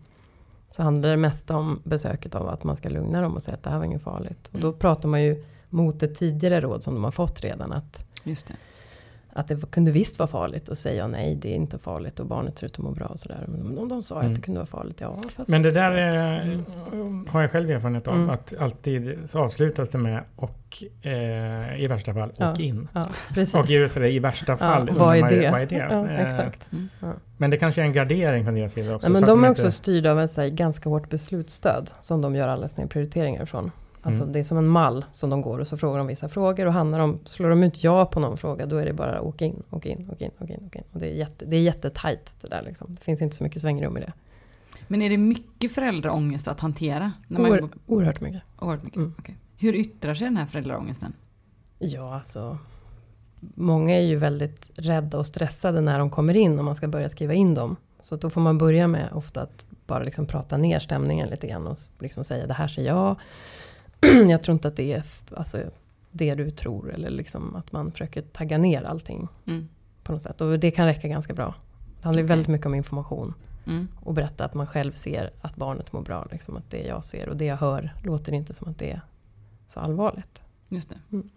[0.77, 3.63] så handlar det mest om besöket av att man ska lugna dem och säga att
[3.63, 4.49] det här var inget farligt.
[4.53, 4.79] Och då Mm.
[4.79, 7.71] pratar man ju mot ett tidigare råd som de har fått redan.
[7.73, 8.53] Att, Just det.
[9.37, 12.57] Att det kunde visst vara farligt och säga nej det är inte farligt och barnet
[12.57, 13.45] ser ut att må bra och sådär.
[13.47, 14.27] Men om de sa Mm.
[14.31, 15.49] att det kunde vara farligt, ja fast...
[15.49, 16.59] Men det där är,
[17.29, 18.15] har jag själv erfarenhet av.
[18.15, 18.29] Mm.
[18.29, 22.51] Att alltid avslutas det med och eh, i värsta fall Ja.
[22.51, 22.87] åk in.
[22.93, 23.05] Ja.
[23.59, 24.79] Och just det, i värsta fall.
[24.89, 25.49] undrar vad är man det?
[25.51, 25.75] Vad är det?
[25.75, 26.71] Ja, Eh, exakt.
[26.71, 26.89] Mm.
[26.99, 27.13] Ja.
[27.37, 29.07] Men det kanske är en gardering från deras sida också.
[29.07, 32.21] Ja, men de är inte- också styrda av ett så här, ganska hårt beslutsstöd som
[32.21, 33.71] de gör alla sina prioriteringar ifrån.
[34.07, 34.33] Alltså Mm.
[34.33, 36.73] det är som en mall som de går och så frågar de vissa frågor och
[36.73, 39.63] handlar de, slår de ut ja på någon fråga då är det bara åka in,
[39.69, 40.85] åka in, åka in, åka in, åka in.
[40.93, 42.95] Och det är, jätte, det är jättetajt det där liksom.
[42.95, 44.13] Det finns inte så mycket svängrum i det.
[44.87, 47.11] Men är det mycket föräldraångest att hantera?
[47.27, 48.41] När man Oer, jobbar- oerhört mycket.
[48.59, 48.97] Oerhört mycket?
[48.97, 49.13] Mm.
[49.19, 49.37] Okej.
[49.57, 51.13] Hur yttrar sig den här föräldraångesten?
[51.79, 52.57] Ja, alltså.
[53.55, 57.09] Många är ju väldigt rädda och stressade när de kommer in och man ska börja
[57.09, 57.75] skriva in dem.
[57.99, 61.67] Så då får man börja med ofta att bara liksom prata ner stämningen lite grann
[61.67, 63.15] och liksom säga det här säger jag.
[64.29, 65.03] jag tror inte att det är
[65.35, 65.63] alltså,
[66.11, 69.67] det du tror eller liksom att man försöker tagga ner allting Mm.
[70.03, 70.41] på något sätt.
[70.41, 71.55] Och det kan räcka ganska bra.
[71.99, 72.27] Det handlar Okej.
[72.29, 73.33] väldigt mycket om information
[73.65, 73.87] Mm.
[73.99, 76.27] och berätta att man själv ser att barnet mår bra.
[76.31, 79.01] Liksom att det jag ser och det jag hör låter inte som att det är
[79.67, 80.41] så allvarligt.
[80.69, 80.95] Just det.
[81.11, 81.29] Mm.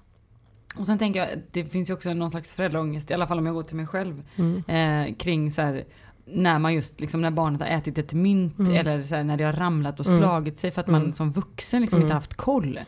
[0.76, 3.46] Och sen tänker jag, det finns ju också någon slags föräldraångest, i alla fall om
[3.46, 4.62] jag går till mig själv, Mm.
[5.08, 5.84] eh, kring så här,
[6.34, 8.74] när man just, liksom när barnet har ätit ett mynt Mm.
[8.74, 10.18] eller så här, när det har ramlat och Mm.
[10.18, 11.12] slagit sig för att man Mm.
[11.12, 12.06] som vuxen liksom Mm.
[12.06, 12.78] inte haft koll.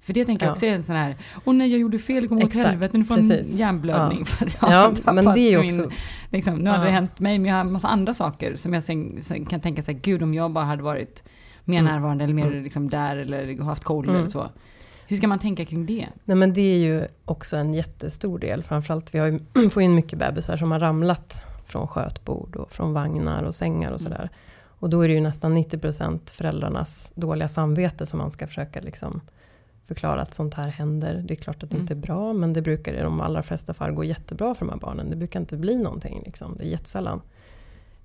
[0.00, 0.52] För det tänker jag Ja.
[0.52, 3.04] också är en sån här, åh nej jag gjorde fel, det kommer åt helvete, nu
[3.04, 4.18] får jag en hjärnblödning.
[4.18, 4.24] Ja.
[4.24, 5.90] För att jag har Ja, tappat men det är ju min- också...
[6.30, 6.86] Liksom, nu hade Ja.
[6.86, 9.60] det hänt mig, men jag har en massa andra saker som jag sen, sen kan
[9.60, 11.22] tänka sig, gud om jag bara hade varit
[11.64, 11.92] mer Mm.
[11.92, 12.62] närvarande eller mer Mm.
[12.62, 14.16] liksom där eller haft koll Mm.
[14.16, 14.46] eller så.
[15.06, 16.06] Hur ska man tänka kring det?
[16.24, 18.62] Nej men det är ju också en jättestor del.
[18.62, 22.92] Framförallt vi har ju, får in mycket bebisar som har ramlat från skötbord och från
[22.92, 24.12] vagnar och sängar och Mm.
[24.12, 24.30] sådär.
[24.64, 29.20] Och då är det ju nästan 90% föräldrarnas dåliga samvete som man ska försöka liksom
[29.86, 31.22] förklara att sånt här händer.
[31.26, 31.82] Det är klart att det Mm.
[31.84, 34.72] inte är bra men det brukar i de allra flesta fall gå jättebra för de
[34.72, 35.10] här barnen.
[35.10, 36.56] Det brukar inte bli någonting liksom.
[36.56, 37.20] Det är jättesällan.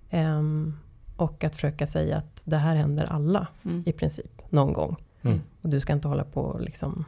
[0.09, 0.77] Ehm,
[1.15, 3.83] och att försöka säga att det här händer alla Mm.
[3.85, 4.95] i princip någon gång.
[5.21, 5.41] Mm.
[5.61, 7.05] Och du ska inte hålla på och liksom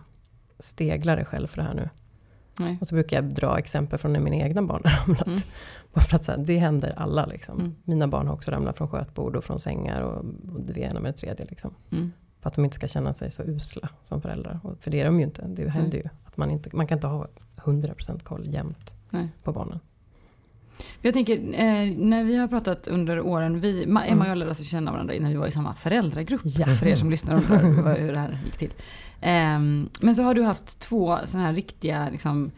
[0.59, 1.89] stegla dig själv för det här nu.
[2.59, 2.77] Nej.
[2.81, 5.27] Och så brukar jag dra exempel från när mina egna barn har ramlat.
[5.27, 5.39] Mm.
[5.93, 7.59] Bara för att säga, det händer alla liksom.
[7.59, 7.75] Mm.
[7.83, 10.17] Mina barn har också ramlat från skötbord och från sängar och,
[10.53, 11.73] och det ena med det tredje liksom.
[11.91, 12.11] Mm.
[12.41, 14.59] För att de inte ska känna sig så usla som föräldrar.
[14.63, 15.47] Och för det är de ju inte.
[15.47, 16.09] Det händer ju.
[16.25, 19.29] Att man, inte, man kan inte ha 100% koll jämt Nej.
[19.43, 19.79] på barnen.
[21.01, 24.37] Jag tänker, eh, när vi har pratat under åren, vi, Ma- Emma och jag Mm.
[24.37, 26.41] lärde oss känna varandra när vi var i samma föräldragrupp.
[26.43, 26.75] Ja.
[26.75, 28.71] För er som lyssnar och undrar hur det här gick till.
[29.21, 32.51] Ehm, men så har du haft två sådana här riktiga liksom,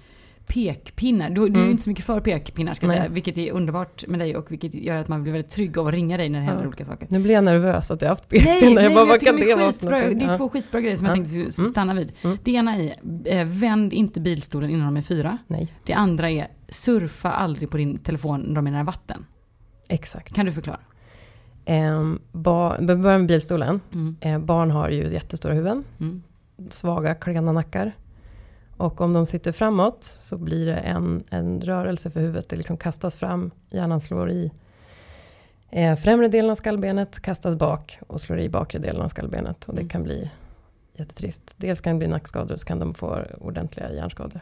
[0.47, 1.29] pekpinnar.
[1.29, 1.71] Du, du är ju Mm.
[1.71, 2.97] inte så mycket för pekpinnar ska jag Nej.
[2.97, 5.87] säga, vilket är underbart med dig och vilket gör att man blir väldigt trygg av
[5.87, 6.67] att ringa dig när det händer Ja.
[6.67, 7.07] olika saker.
[7.11, 8.75] Nu blir jag nervös att jag har haft Nej, pekpinnar.
[8.75, 10.09] nej, jag bara, men vad kan det är vara?
[10.13, 10.37] Det är Ja.
[10.37, 11.23] två skitbra grejer som jag Ja.
[11.23, 11.51] tänkte Mm.
[11.51, 12.11] stanna vid.
[12.21, 12.37] Mm.
[12.43, 15.37] Det ena är, eh, vänd inte bilstolen innan de är fyra.
[15.47, 19.25] Nej, Det andra är, surfa aldrig på din telefon när de är nära vatten.
[19.87, 20.35] exakt.
[20.35, 20.79] Kan du förklara?
[21.65, 23.79] Um, ba, vi börjar med bilstolen.
[23.93, 24.15] Mm.
[24.21, 25.83] Eh, barn har ju jättestora huvuden.
[25.99, 26.23] Mm.
[26.69, 27.91] svaga klena nackar.
[28.77, 32.49] Och om de sitter framåt så blir det en, en rörelse för huvudet.
[32.49, 34.51] Det liksom kastas fram, hjärnan slår i
[35.69, 39.65] eh, främre delen av skallbenet, kastas bak och slår i bakre delen av skallbenet.
[39.65, 39.89] Och det Mm.
[39.89, 40.31] kan bli
[40.95, 41.53] jättetrist.
[41.57, 44.41] Dels kan det bli nackskador och så kan de få ordentliga hjärnskador.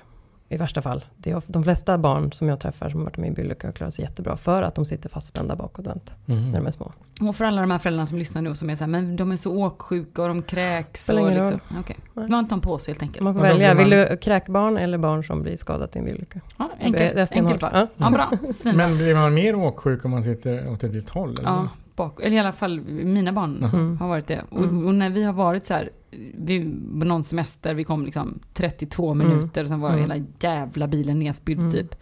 [0.52, 1.06] I värsta fall.
[1.18, 3.74] Det är, de flesta barn som jag träffar som har varit med i bilolyckor har
[3.74, 6.52] klarat sig jättebra för att de sitter fastspända bakåtvänt Mhm.
[6.52, 6.92] när de är små.
[7.22, 9.32] Och för alla de här föräldrarna som lyssnar nu som är så här, men de
[9.32, 11.04] är så åksjuka och de kräks.
[11.04, 11.96] Spelar ingen liksom, okej.
[12.14, 12.30] Nej.
[12.30, 13.24] Man tar en påse helt enkelt.
[13.24, 16.40] Man får välja, vill du kräkbarn eller barn som blir skadat i en bilolycka?
[16.58, 17.72] Ja, enkelt, bara.
[17.80, 17.88] Ja.
[17.98, 18.32] Ja, bra.
[18.54, 18.88] Svinbra.
[18.88, 21.30] Men blir man mer åksjuk om man sitter åt ett visst håll?
[21.34, 21.44] Eller?
[21.44, 21.68] Ja,
[22.04, 23.98] bak, eller i alla fall mina barn Mm.
[23.98, 24.42] har varit det.
[24.50, 24.86] Och, Mm.
[24.88, 25.90] och när vi har varit så här,
[26.38, 26.60] vi,
[27.00, 29.28] på någon semester, vi kom liksom 32 Mm.
[29.30, 30.02] minuter och sen var Mm.
[30.02, 31.72] hela jävla bilen nedspydd Mm.
[31.72, 31.96] typ.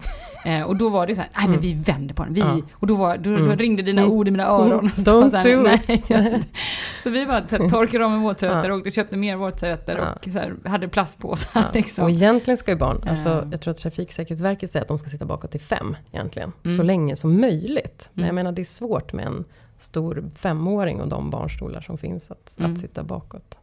[0.45, 2.33] Eh, och då var det så här, nej men vi vänder på den.
[2.33, 2.59] Vi, Ja.
[2.73, 3.57] Och då, var, då, då Mm.
[3.57, 4.13] ringde dina Mm.
[4.13, 4.89] ord i mina öron.
[4.89, 6.43] Så Don't så här, do nej, jag-
[7.03, 8.75] Så vi bara t- torkade av med våtservetter Ja.
[8.75, 10.11] och köpte mer våtservetter Ja.
[10.13, 11.63] och så här, hade plastpåsar Ja.
[11.73, 12.03] liksom.
[12.03, 15.25] Och egentligen ska ju barn, alltså, jag tror att Trafiksäkerhetsverket säger att de ska sitta
[15.25, 16.51] bakåt till fem egentligen.
[16.65, 16.77] Mm.
[16.77, 18.09] Så länge som möjligt.
[18.13, 18.35] Men jag Mm.
[18.35, 19.45] menar det är svårt med en
[19.77, 22.73] stor femåring och de barnstolar som finns att, Mm.
[22.73, 23.59] att sitta bakåt.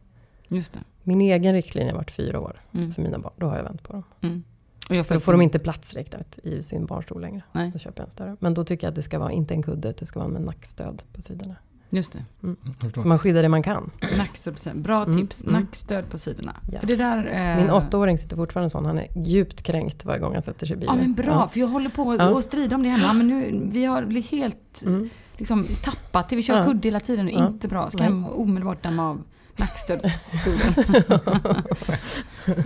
[0.47, 0.79] Just det.
[1.03, 2.91] Min egen riktlinje har varit fyra år Mm.
[2.93, 3.33] för mina barn.
[3.37, 4.03] Då har jag vänt på dem.
[4.21, 4.43] Mm.
[4.89, 7.41] Och jag För då får de inte plats riktigt i sin barnstol längre.
[7.51, 7.71] Nej.
[7.71, 8.37] Då köper jag en större.
[8.39, 10.41] Men då tycker jag att det ska vara inte en kudde, det ska vara med
[10.41, 11.55] nackstöd på sidorna.
[11.89, 12.23] Just det.
[12.41, 13.01] Jag förstår.
[13.01, 13.91] Så man skyddar det man kan.
[14.17, 14.81] Nackstöd på sidorna.
[14.81, 15.41] Bra Mm, tips.
[15.43, 15.53] mm.
[15.53, 16.55] Nackstöd på sidorna.
[16.71, 16.79] Ja.
[16.79, 17.17] För det där...
[17.55, 20.75] Eh, Min åttaåring sitter fortfarande sån, han är djupt kränkt varje gång han sätter sig
[20.75, 20.95] i bilen.
[20.97, 22.37] Ja men bra, för jag håller på att Ja.
[22.39, 23.13] att strida om det hemma.
[23.13, 25.09] Men nu, vi har blivit helt Mm.
[25.37, 26.63] Liksom, tappat till vi kör Ja.
[26.63, 27.29] kudde hela tiden.
[27.29, 27.47] Ja.
[27.47, 27.91] Inte bra.
[27.91, 29.21] Ska hem och omedelbart damma av
[29.57, 30.73] nackstödsstolen.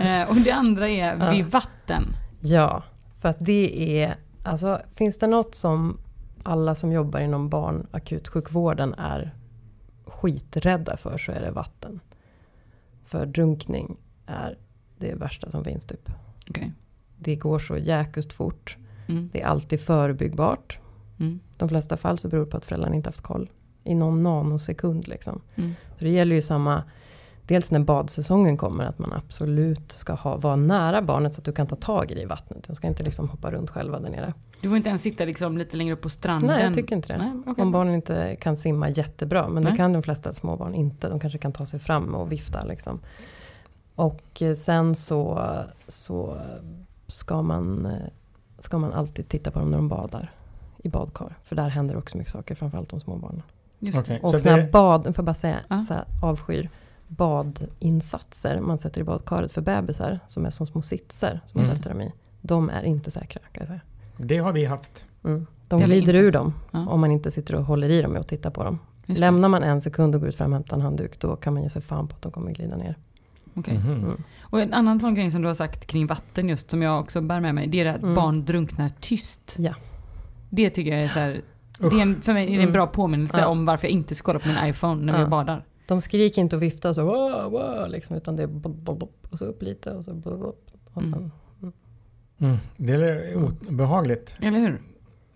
[0.00, 1.30] eh, och det andra är Ja.
[1.30, 2.02] vid vatten.
[2.40, 2.82] Ja,
[3.20, 4.16] för att det är...
[4.42, 5.98] Alltså, finns det något som
[6.42, 9.34] alla som jobbar inom barnakutsjukvården är
[10.06, 12.00] skiträdda för så är det vatten.
[13.04, 13.96] För drunkning
[14.26, 14.58] är
[14.98, 16.10] det värsta som finns typ.
[16.50, 16.72] Okej.
[17.18, 18.76] Det går så jäkust fort.
[19.08, 19.30] Mm.
[19.32, 20.78] Det är alltid förebyggbart.
[21.20, 21.40] Mm.
[21.60, 23.50] De flesta fall så beror det på att föräldrarna inte haft koll.
[23.84, 25.40] I någon nanosekund liksom.
[25.56, 25.74] Mm.
[25.98, 26.82] Så det gäller ju samma,
[27.46, 31.52] dels när badsäsongen kommer, att man absolut ska ha, vara nära barnet så att du
[31.52, 32.64] kan ta tag i det i vattnet.
[32.66, 34.34] De ska inte liksom hoppa runt själva där nere.
[34.60, 36.50] Du får inte ens sitta liksom lite längre upp på stranden.
[36.50, 37.18] Nej, jag tycker inte det.
[37.18, 37.62] Nej, okej.
[37.62, 39.72] Om barnen inte kan simma jättebra, men Nej.
[39.72, 41.08] det kan de flesta småbarn inte.
[41.08, 43.00] De kanske kan ta sig fram och vifta liksom.
[43.94, 45.48] Och eh, sen så,
[45.88, 46.40] så
[47.06, 47.92] ska, man, eh,
[48.58, 50.32] ska man alltid titta på dem när de badar
[50.82, 51.38] i badkar.
[51.44, 53.42] För där händer också mycket saker, framförallt de små barnen.
[53.78, 54.00] Just det.
[54.02, 55.84] Okej, Och så såna här det- bad, får jag bara säga, Ja.
[55.84, 56.70] så här, avskyr
[57.08, 61.76] badinsatser man sätter i badkaret för bebisar som är som små sitsar som man Mm.
[61.76, 62.12] sätter dem i.
[62.40, 63.80] De är inte säkra kan jag säga.
[64.16, 65.04] Det har vi haft.
[65.24, 65.46] Mm.
[65.68, 66.88] De glider ur dem Ja.
[66.88, 68.78] om man inte sitter och håller i dem och tittar på dem.
[69.06, 69.26] Just det.
[69.26, 71.62] Lämnar man en sekund och går ut fram och hämtar en handduk då kan man
[71.62, 72.96] ge sig fan på att de kommer glida ner.
[73.54, 73.78] Okej.
[73.78, 73.92] Mhm.
[74.04, 74.22] Mm.
[74.42, 77.20] Och en annan sån grej som du har sagt kring vatten just som jag också
[77.20, 77.66] bär med mig.
[77.66, 78.14] Det är att Mm.
[78.14, 79.54] barn drunknar tyst.
[79.58, 79.74] Ja.
[80.50, 81.40] Det tycker jag är så här.
[81.78, 82.72] Det är en, för mig är det en Mm.
[82.72, 83.46] bra påminnelse Ja.
[83.46, 85.26] om varför jag inte ska kolla på min iPhone när vi Ja.
[85.28, 85.64] badar.
[85.86, 88.98] De skriker inte och viftar och så wow, wow, liksom, utan det är bob, bob,
[88.98, 90.54] bob, och så upp lite och så bob, bob,
[90.94, 91.30] och sen,
[91.62, 91.72] Mm.
[92.40, 92.56] Mm.
[92.76, 93.34] Det är
[93.68, 94.36] obehagligt.
[94.42, 94.80] Eller hur?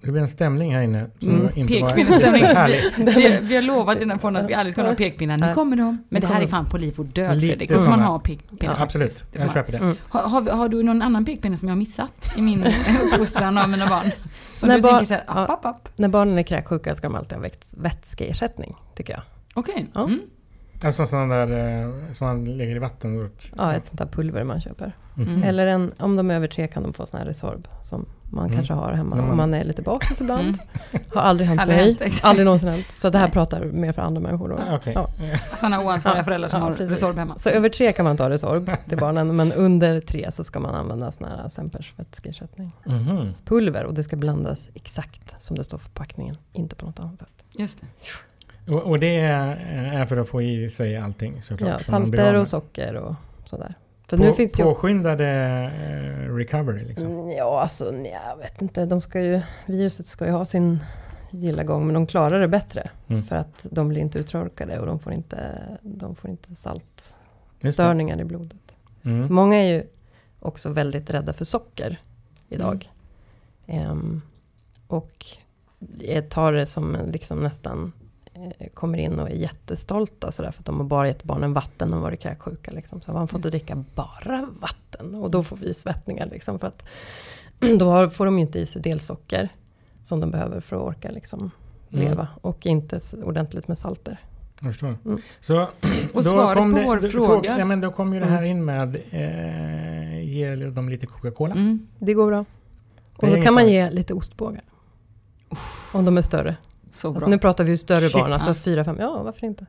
[0.03, 1.07] Det blir en stämning här inne.
[1.23, 1.49] Mm.
[1.49, 2.45] Pekpinnestämning.
[3.17, 5.37] Vi, vi har lovat den här podden att vi aldrig ska ha pekpinnar.
[5.37, 6.05] Nu kommer de.
[6.09, 7.69] Men det här är fan på liv och död Fredrik.
[7.71, 9.79] Då får man ha pekpinnar Ja, absolut, jag köper det.
[9.79, 9.97] Mm.
[10.09, 12.65] Har, har, vi- har du någon annan pekpinne som jag har missat i min
[13.05, 14.11] uppfostran av mina barn?
[14.57, 15.89] Som När du barn- tänker så här, app, app, app.
[15.97, 17.47] När barnen är kräksjuka ska de alltid ha
[17.77, 19.23] vätskeersättning, tycker jag.
[19.55, 19.87] Okej.
[19.95, 20.05] Ja.
[20.05, 20.21] Mm.
[20.85, 23.25] Alltså sådana där eh, som man lägger i vatten.
[23.25, 24.97] Och, Ja, ett sånt där pulver man köper.
[25.17, 25.43] Mm.
[25.43, 28.45] Eller en, om de är över tre kan de få sån här Resorb som man
[28.45, 28.57] Mm.
[28.57, 30.41] kanske har hemma man- om man är lite bakis ibland.
[30.93, 31.05] Mm.
[31.15, 31.87] Har aldrig hänt Aldrig mig.
[31.87, 32.25] hänt, exakt.
[32.25, 32.91] aldrig någonsin hänt.
[32.91, 33.33] Så det här Nej.
[33.33, 34.59] pratar mer för andra människor då.
[34.77, 34.93] Okej.
[34.97, 35.09] Ja.
[35.57, 36.91] Sådana oansvariga Ja, föräldrar som ja, har precis.
[36.91, 37.39] Resorb hemma.
[37.39, 40.75] Så över tre kan man ta Resorb till barnen, men under tre så ska man
[40.75, 42.73] använda sån här Sempers vätskeersättning.
[42.87, 43.33] Mhm.
[43.45, 47.19] Pulver och det ska blandas exakt som det står på förpackningen, inte på något annat
[47.19, 47.45] sätt.
[47.59, 47.87] Just det.
[48.73, 51.71] Och, och det är, för att få i sig allting såklart.
[51.71, 53.15] Ja, salter och socker och
[53.45, 53.75] sådär.
[54.17, 54.69] För På, nu finns det ju...
[54.69, 57.07] påskyndade eh, recovery liksom.
[57.07, 58.87] Mm, Ja, alltså nej, jag vet inte.
[58.87, 60.79] De ska ju, viruset ska ju ha sin
[61.31, 62.91] gilla gång, men de klarar det bättre.
[63.09, 63.23] Mm.
[63.25, 68.25] För att de blir inte uttorkade och de får inte, de får inte saltstörningar i
[68.25, 68.75] blodet.
[69.03, 69.35] Mm.
[69.35, 69.83] Många är ju
[70.41, 72.01] också väldigt rädda för socker
[72.49, 72.91] idag.
[73.67, 74.23] Ehm,
[74.87, 75.27] och
[75.99, 77.93] jag tar det som liksom nästan
[78.75, 82.01] kommer in och är jättestolta sådär för att de har bara gett barnen vatten och
[82.01, 82.71] varit kräksjuka.
[82.71, 83.01] Liksom.
[83.01, 86.27] Så har man fått att dricka bara vatten och då får vi svettningar.
[86.27, 86.85] Liksom, för att
[87.79, 89.49] då har, får de ju inte i sig delsocker
[90.03, 91.51] som de behöver för att orka liksom,
[91.93, 92.07] Mm.
[92.09, 92.29] leva.
[92.41, 94.19] Och inte ordentligt med salter.
[94.61, 94.97] Jag förstår.
[95.05, 95.21] Mm.
[95.41, 95.69] Så,
[96.15, 97.59] Och svaret på det, vår då- fråga.
[97.59, 98.51] Ja, men då kom ju det här Mm.
[98.51, 101.55] in med eh, ge dem lite Coca-Cola.
[101.55, 101.87] Mm.
[101.99, 102.45] Det går bra.
[103.17, 104.63] Och så kan man ge lite ostbågar.
[105.93, 106.57] Om de är större.
[106.95, 107.17] Så bra.
[107.17, 108.15] Alltså nu pratar vi ju större Chips.
[108.15, 109.67] barn, alltså fyra, fem, ja varför inte?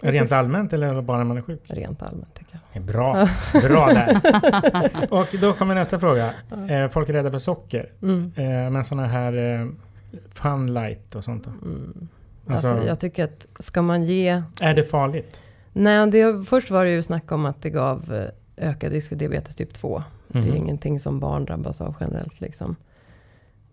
[0.00, 1.60] Rent allmänt eller bara när man är sjuk?
[1.64, 2.82] Rent allmänt tycker jag.
[2.82, 3.28] Bra,
[3.62, 4.20] bra där.
[5.10, 6.30] Och då kommer nästa fråga.
[6.68, 7.90] Eh, folk är rädda för socker.
[8.02, 8.32] Mm.
[8.36, 9.68] Eh, men sådana här eh,
[10.32, 11.50] fun light och sånt då?
[11.50, 12.08] Mm.
[12.46, 14.42] Alltså, Alltså, jag tycker att ska man ge...
[14.60, 15.40] Är det farligt?
[15.72, 19.56] Nej, det, först var det ju snack om att det gav ökad risk för diabetes
[19.56, 20.02] typ 2.
[20.28, 20.56] Det är Mhm.
[20.56, 22.76] ingenting som barn drabbas av generellt liksom.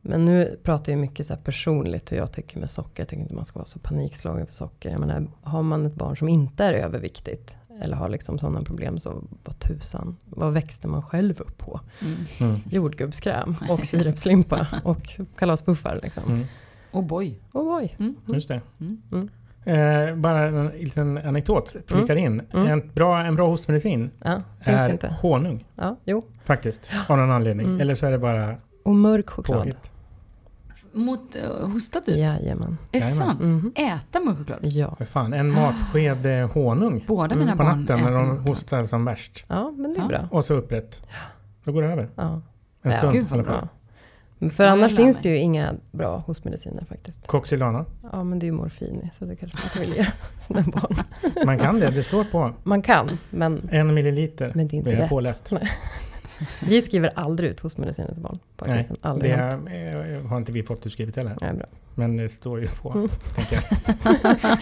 [0.02, 3.02] Men nu pratar jag mycket så här personligt hur jag tycker med socker.
[3.02, 4.90] Jag tycker inte man ska vara så panikslagen för socker.
[4.90, 9.00] Jag menar, har man ett barn som inte är överviktigt eller har liksom sådana problem
[9.00, 11.80] så vad tusan, vad växte man själv upp på?
[12.02, 12.16] Mm.
[12.40, 12.60] Mm.
[12.70, 16.24] Jordgubbskräm och sirapslimpa och kalaspuffar liksom.
[16.24, 16.46] Mm.
[16.92, 17.40] Oh boy.
[17.54, 17.96] Oh boy.
[18.00, 18.16] Mm.
[18.28, 18.62] Just det.
[18.80, 19.02] Mm.
[19.12, 19.30] Mm.
[19.64, 22.42] Eh, bara en liten anekdot prickar in.
[22.54, 22.68] Mm.
[22.68, 25.16] En, bra, en bra hostmedicin Ja, finns är inte.
[25.22, 25.66] honung.
[25.76, 26.24] Ja, jo.
[26.44, 26.92] Faktiskt.
[27.08, 27.68] Av någon anledning.
[27.68, 27.82] Mm.
[27.82, 29.58] Eller så är det bara Och mörk choklad.
[29.60, 29.92] påhitt.
[30.94, 32.18] Mot uh, hosta typ?
[32.18, 32.78] Jajamän.
[32.92, 33.28] Är det Jajamän.
[33.28, 33.40] sant?
[33.42, 33.72] Mhm.
[33.76, 34.60] Äta mörk choklad?
[34.62, 34.96] Ja.
[34.96, 37.40] För fan, en matsked eh, honung Båda Mm.
[37.40, 38.48] mina på barn natten när äter de mörk choklad.
[38.50, 39.46] hostar som värst.
[39.48, 40.08] ja, men det är Ja.
[40.08, 40.28] bra.
[40.32, 41.02] Och så upprätt.
[41.64, 42.10] Då går det över.
[42.16, 42.42] Ja.
[42.82, 43.60] En Ja, stund gud i vad alla fall.
[43.62, 43.68] Ja.
[44.42, 45.24] Men för Ja, annars jag lär finns mig.
[45.24, 47.28] det ju inga bra hostmediciner faktiskt.
[47.28, 47.86] Coxylana.
[48.12, 50.12] Ja, men det är ju morfin i, så det kanske man inte vill ge
[50.48, 50.96] sina barn.
[51.46, 52.54] Man kan det, det står på.
[52.64, 54.52] Man kan, men En milliliter.
[54.56, 55.10] Men det är inte rätt.
[55.10, 55.54] påläst.
[56.68, 58.40] vi skriver aldrig ut hostmediciner till barn.
[58.58, 61.36] På Nej, aldrig det eh, har inte vi fått utskrivet heller.
[61.42, 61.66] Nej, bra.
[61.96, 63.10] Men det står ju på, Mm.
[63.36, 63.60] tänker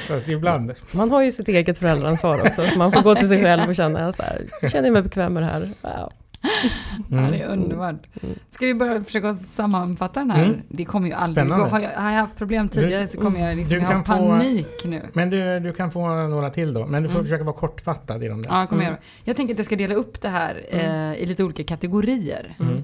[0.10, 0.30] jag.
[0.30, 0.74] Ibland.
[0.92, 3.76] Man har ju sitt eget föräldraansvar också, så man får gå till sig själv och
[3.76, 5.70] känna så här, känner jag mig bekväm med det här?
[5.82, 6.12] Wow.
[7.10, 7.60] Ja, det är Mm.
[7.64, 8.08] underbart.
[8.24, 8.36] Mm.
[8.52, 10.46] Ska vi börja försöka sammanfatta den här?
[10.46, 10.62] Mm.
[10.70, 11.54] Det kommer ju aldrig gå.
[11.54, 11.70] Spännande.
[11.72, 14.68] Har jag, har jag haft problem tidigare så kommer jag liksom jag kan få- panik
[14.86, 15.02] nu.
[15.14, 16.86] Men du, du kan få några till då.
[16.88, 17.26] Men du får Mm.
[17.26, 18.50] försöka vara kortfattad i de där.
[18.50, 18.94] Ja, jag kommer Mm.
[18.94, 19.02] göra.
[19.24, 22.56] Jag tänker att jag ska dela upp det här eh, i lite olika kategorier.
[22.60, 22.84] Mm.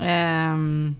[0.00, 0.96] Ehm,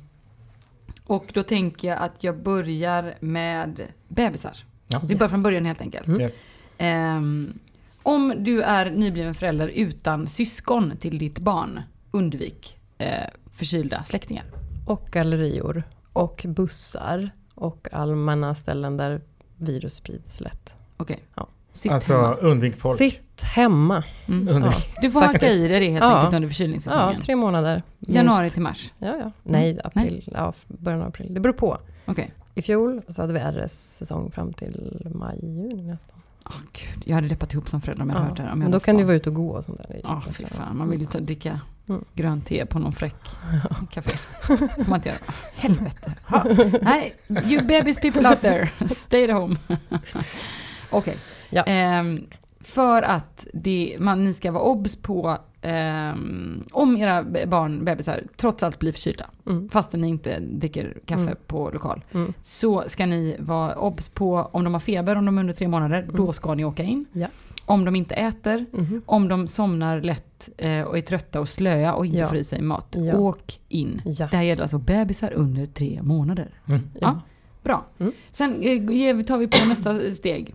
[1.07, 4.57] och då tänker jag att jag börjar med bebisar.
[4.89, 5.01] Ja.
[5.09, 6.07] Vi börjar från början helt enkelt.
[6.07, 6.20] Mm.
[6.20, 6.45] Yes.
[6.78, 7.59] Ehm,
[8.07, 11.81] om du är nybliven förälder utan syskon till ditt barn,
[12.11, 13.11] undvik eh,
[13.53, 14.45] förkylda släktingar.
[14.87, 15.83] Och gallerior,
[16.13, 19.21] och bussar, och allmänna ställen där
[19.57, 20.77] virus sprids lätt.
[20.97, 21.19] Okej.
[21.35, 21.49] Ja.
[21.73, 22.35] Sitt alltså hemma.
[22.35, 22.99] undvik folk.
[22.99, 24.05] Sitt hemma.
[24.29, 24.63] Mm.
[24.65, 24.73] Ja.
[25.03, 25.57] Du får hacka Faktiskt.
[25.57, 26.17] i dig det helt Ja.
[26.17, 27.21] enkelt under Ja, förkylningssäsongen.
[27.21, 27.83] tre månader.
[27.99, 28.15] minst.
[28.17, 28.93] Januari till mars.
[28.99, 29.33] Ja, ja.
[29.43, 30.29] Nej, april.
[30.35, 31.35] Ja, början av april.
[31.35, 31.79] Det beror på.
[32.07, 32.33] Okej.
[32.55, 36.17] I fjol så hade vi RS-säsong fram till maj, juni nästan.
[36.47, 38.55] Åh gud, jag hade deppat ihop som förälder om jag hade hört det här.
[38.55, 40.01] Men då kan du vara ute och gå och sånt där.
[40.05, 40.77] Ja, ju fy fan.
[40.79, 42.05] Man vill ju ta, dricka Mm.
[42.15, 43.15] grönt te på någon fräck
[43.91, 44.19] kaffe.
[44.47, 45.19] får man inte göra.
[45.55, 46.15] Helvete.
[46.27, 46.45] Ha.
[46.83, 49.57] Nej, you babies people out there, stay at home.
[50.91, 51.17] Okej.
[51.51, 51.63] Ja.
[51.63, 52.27] Ehm,
[52.67, 58.62] för att det, man, ni ska vara obs på ehm, om era barn, bebisar, trots
[58.62, 59.69] allt blir förkylda, Mm.
[59.69, 61.37] fastän ni inte dricker kaffe Mm.
[61.47, 62.33] på lokal, Mm.
[62.43, 65.69] så ska ni vara obs på om de har feber, om de är under tre
[65.69, 66.33] månader, då Mm.
[66.33, 67.05] ska ni åka in.
[67.12, 67.27] Ja.
[67.64, 69.03] Om de inte äter, Mhm.
[69.07, 72.27] om de somnar lätt eh, och är trötta och slöa och inte Ja.
[72.29, 73.17] får i sig mat, Ja.
[73.17, 74.03] åk in.
[74.05, 74.29] Ja.
[74.31, 76.49] Det här gäller alltså bebisar under tre månader.
[76.69, 76.81] Mm.
[77.01, 77.21] Ja.
[77.62, 77.85] Bra.
[77.99, 78.12] Mm.
[78.33, 80.55] Sen eh, tar vi på nästa steg.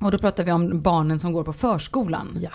[0.00, 2.38] Och då pratar vi om barnen som går på förskolan.
[2.40, 2.50] Ja.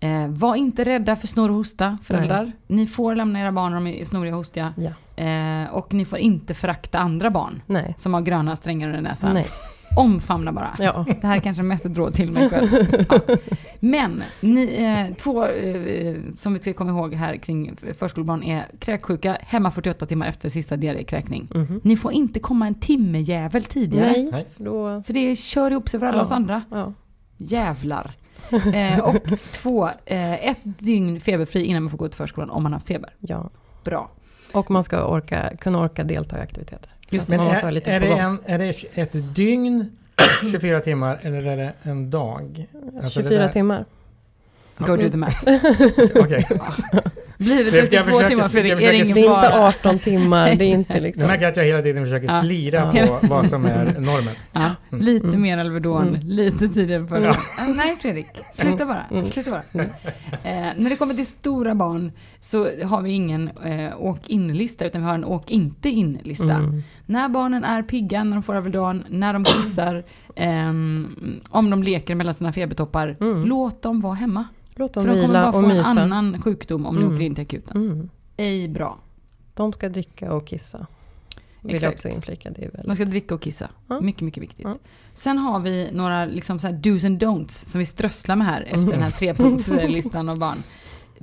[0.00, 2.52] Eh, var inte rädda för snor och hosta, föräldrar.
[2.66, 4.74] Ni får lämna era barn om de är snoriga och hostiga.
[4.76, 5.24] Ja.
[5.24, 7.94] Eh, och ni får inte förakta andra barn Nej.
[7.98, 9.34] som har gröna strängar under näsan.
[9.34, 9.46] Nej.
[9.98, 10.76] Omfamna bara.
[10.78, 11.06] Ja.
[11.20, 12.68] Det här är kanske mest ett råd till mig själv.
[13.08, 13.36] Ja.
[13.80, 14.74] Men ni,
[15.08, 20.06] eh, två eh, som vi ska komma ihåg här kring förskolebarn är kräksjuka hemma 48
[20.06, 21.48] timmar efter sista diarrékräkning.
[21.54, 21.80] Mhm.
[21.84, 24.28] Ni får inte komma en timme jävel tidigare.
[24.32, 25.02] Nej, då...
[25.06, 26.22] För det kör ihop sig för alla Ja.
[26.22, 26.62] oss andra.
[26.70, 26.92] Ja.
[27.36, 28.12] Jävlar.
[28.74, 29.16] Eh, och
[29.52, 33.10] två, eh, ett dygn feberfri innan man får gå till förskolan om man har feber.
[33.18, 33.50] ja.
[33.84, 34.10] Bra.
[34.52, 36.90] Och man ska orka, kunna orka delta i aktiviteter.
[37.10, 39.96] Just Alltså Men är, är, det en, är det ett dygn,
[40.50, 42.66] 24 timmar, eller är det en dag?
[43.02, 43.84] Alltså det 24 där- timmar.
[44.78, 45.44] Go do the math.
[46.14, 46.48] Okej.
[47.38, 49.36] Blir det För jag 32 försöker- timmar jag Fredrik är det försöker- ingen Det är
[49.44, 49.68] inte fara.
[49.68, 51.26] 18 timmar, det är inte Jag liksom...
[51.26, 52.40] märker att jag hela tiden försöker Ja.
[52.40, 53.06] slira Ja.
[53.20, 54.34] på vad som är normen.
[54.52, 55.42] Ja, lite Mm.
[55.42, 56.20] mer Alvedon, Mm.
[56.28, 57.36] lite tidigare på Ja.
[57.76, 59.02] Nej Fredrik, sluta bara.
[59.10, 59.26] Mm.
[59.26, 59.62] Sluta bara.
[59.82, 65.00] Eh, när det kommer till stora barn så har vi ingen eh, åk in-lista utan
[65.00, 66.52] vi har en åk inte in-lista.
[66.54, 66.82] Mm.
[67.06, 70.04] När barnen är pigga, när de får Alvedon, när de kissar,
[70.36, 73.44] ehm, om de leker mellan sina febertoppar, Mm.
[73.44, 74.44] låt dem vara hemma.
[74.78, 75.58] Låt För dem de kommer bara få
[75.90, 77.08] en annan sjukdom om Mm.
[77.14, 77.76] åker in till akuten.
[77.76, 78.08] Mm.
[78.36, 78.98] Ej bra.
[79.54, 80.86] De ska dricka och kissa.
[81.62, 81.82] Vill Exakt.
[81.82, 82.50] jag också inflika.
[82.50, 82.94] Det är De väldigt...
[82.96, 83.68] ska dricka och kissa.
[83.88, 84.00] Ja.
[84.00, 84.64] Mycket, mycket viktigt.
[84.64, 84.76] Ja.
[85.14, 88.62] Sen har vi några liksom så här do's and don'ts som vi strösslar med här
[88.62, 88.90] efter Mm.
[88.90, 90.56] den här trepunktslistan av barn.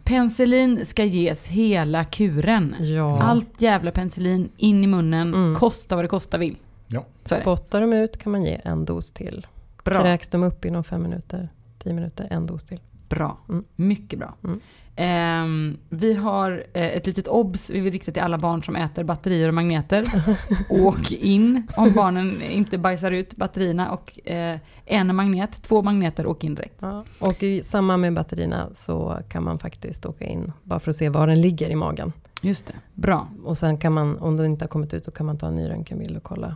[0.04, 2.76] Penicillin ska ges hela kuren.
[2.80, 3.22] Ja.
[3.22, 5.56] Allt jävla penicillin in i munnen, Mm.
[5.56, 6.58] kosta vad det kosta vill.
[6.88, 7.06] Ja.
[7.26, 9.48] Spottar de ut kan man ge en dos till.
[9.84, 10.02] Bra.
[10.02, 11.50] Kräks de upp inom fem minuter,
[11.80, 12.80] tio minuter, en dos till.
[13.10, 13.38] Bra.
[13.50, 13.64] Mm.
[13.76, 14.34] Mycket bra.
[14.44, 14.60] Mm.
[14.96, 19.04] Ehm, vi har eh, ett litet obs vi vill rikta till alla barn som äter
[19.04, 20.06] batterier och magneter.
[20.70, 26.44] Åk in om barnen inte bajsar ut batterierna och eh, en magnet, två magneter, åk
[26.44, 26.76] in direkt.
[26.80, 27.04] Ja.
[27.20, 31.10] Och i samband med batterierna så kan man faktiskt åka in bara för att se
[31.10, 32.12] var den ligger i magen.
[32.42, 33.28] Just det, bra.
[33.44, 35.56] Och sen kan man, om den inte har kommit ut, då kan man ta en
[35.56, 36.56] ny röntgenbild och kolla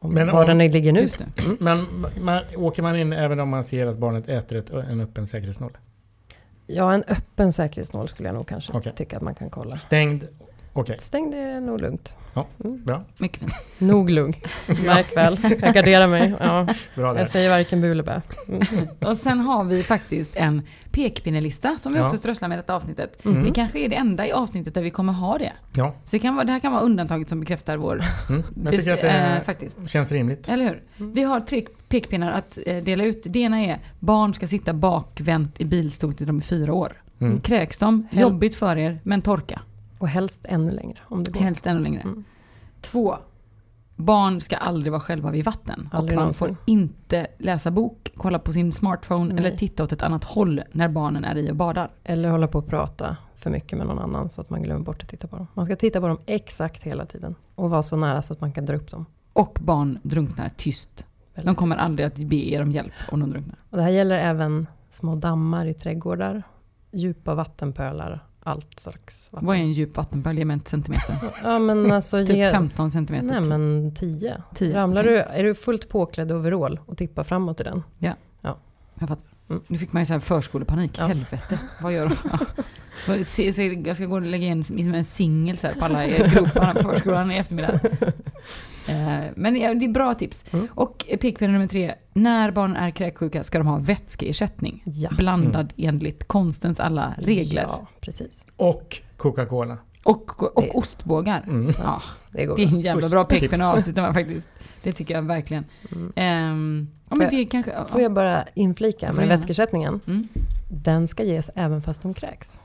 [0.00, 1.00] Men var om- den ligger nu.
[1.00, 1.26] Just det.
[1.60, 1.86] Men
[2.20, 5.72] man, åker man in även om man ser att barnet äter ett, en öppen säkerhetsnål?
[6.66, 8.92] Ja, en öppen säkerhetsnål skulle jag nog kanske Okej.
[8.96, 9.76] tycka att man kan kolla.
[9.76, 10.24] Stängd?
[10.72, 12.16] Okej, Stängd är nog lugnt.
[12.60, 13.04] bra.
[13.18, 13.52] Mycket fint.
[13.78, 14.48] Nog lugnt.
[14.86, 16.34] Märk väl, jag garderar mig.
[16.40, 17.20] Ja, bra där.
[17.20, 18.22] jag säger varken bu eller bä.
[19.08, 22.04] Och sen har vi faktiskt en pekpinnelista som vi Ja.
[22.04, 23.24] också strösslar med i detta avsnittet.
[23.24, 23.44] Mm.
[23.44, 25.52] Det kanske är det enda i avsnittet där vi kommer ha det.
[25.74, 28.02] Ja, Så det, kan vara, det här kan vara undantaget som bekräftar vår...
[28.28, 28.42] mm.
[28.64, 29.78] jag tycker att det eh, faktiskt.
[29.90, 30.48] känns rimligt.
[30.48, 30.82] Eller hur?
[31.12, 33.22] Vi har tre pekpinnar att eh, dela ut.
[33.26, 37.02] Det ena är barn ska sitta bakvänt i bilstol till de är fyra år.
[37.20, 37.40] Mm.
[37.40, 39.60] Kräks de, Hel- jobbigt för er, men torka.
[39.98, 41.40] Och helst ännu längre om det går.
[41.40, 42.00] Helst ännu längre.
[42.00, 42.24] Mm.
[42.80, 43.16] Två.
[43.96, 45.88] Barn ska aldrig vara själva vid vatten.
[45.92, 46.48] Aldrig och man någonsin.
[46.48, 49.38] får inte läsa bok, kolla på sin smartphone Nej.
[49.46, 51.90] eller titta åt ett annat håll när barnen är i och badar.
[52.04, 55.02] Eller hålla på och prata för mycket med någon annan så att man glömmer bort
[55.02, 55.46] att titta på dem.
[55.54, 57.34] Man ska titta på dem exakt hela tiden.
[57.54, 59.06] Och vara så nära så att man kan dra upp dem.
[59.32, 60.90] Och barn drunknar tyst.
[60.96, 61.86] De Väldigt kommer tyst.
[61.86, 63.56] aldrig att be er om hjälp om de drunknar.
[63.70, 66.42] Och det här gäller även små dammar i trädgårdar,
[66.90, 69.46] djupa vattenpölar, allt slags vatten.
[69.46, 70.38] Vad är en djup vattenpöl?
[70.38, 71.16] Ge mig ett centimeter.
[71.42, 72.50] Ja men alltså Typ ge...
[72.50, 73.26] 15 centimeter.
[73.26, 74.42] Nej men 10.
[74.54, 74.74] 10.
[74.76, 75.12] Ramlar okej.
[75.12, 77.82] du, är du fullt påklädd overall och tippar framåt i den?
[79.00, 79.26] Jag fattar.
[79.50, 79.62] Mm.
[79.66, 80.98] Nu fick man ju så här förskolepanik.
[80.98, 81.06] Ja.
[81.06, 82.14] Helvete, vad gör de?
[83.06, 83.24] Ja.
[83.24, 87.30] Se- se- Jag ska gå och lägga in en singel på alla groparna på förskolan
[87.32, 87.80] i eftermiddag.
[88.88, 90.44] Eh, Men det är bra tips.
[90.52, 90.68] Mm.
[90.74, 91.94] Och pekpinne nummer tre.
[92.12, 94.82] När barn är kräksjuka ska de ha vätskeersättning.
[94.86, 95.10] Ja.
[95.18, 97.62] Blandad enligt konstens alla regler.
[97.62, 98.46] Ja, precis.
[98.56, 99.78] Och Coca-Cola.
[100.02, 101.42] Och, och Det- ostbågar.
[101.46, 101.72] Mm.
[101.78, 104.48] Ja, Det går det är en jävla bra pekpinne att avsluta med faktiskt.
[104.82, 105.64] Det tycker jag verkligen.
[105.92, 106.12] Mm.
[106.16, 107.70] Ehm, ja, Får men jag- det kanske...
[107.72, 107.84] ja.
[107.84, 110.00] Får jag bara inflika med vätskeersättningen?
[110.06, 110.28] Mm.
[110.70, 112.60] Den ska ges även fast de kräks.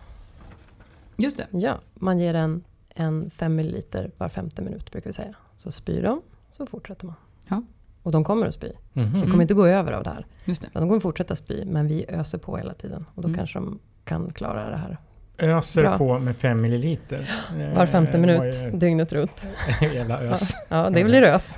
[1.18, 1.48] Just det.
[1.52, 2.64] Ja, man ger en,
[2.96, 3.82] en 5 ml
[4.18, 5.34] var femte minut brukar vi säga.
[5.64, 7.16] Så spyr de, så fortsätter man.
[7.48, 7.62] Ja.
[8.04, 8.68] Och de kommer att spy.
[8.94, 9.12] Mhm.
[9.12, 9.30] De Mm.
[9.32, 10.26] kommer inte gå över av det här.
[10.46, 10.68] Just det.
[10.74, 13.06] De kommer fortsätta spy, men vi öser på hela tiden.
[13.16, 13.38] Och då Mm.
[13.38, 14.98] kanske de kan klara det här.
[15.38, 15.98] Öser Bra.
[15.98, 17.32] på med fem milliliter.
[17.60, 19.48] Eh, Var femte minut, vad dygnet runt.
[19.94, 20.54] Jävla ös.
[20.70, 21.58] Ja, det blir ös.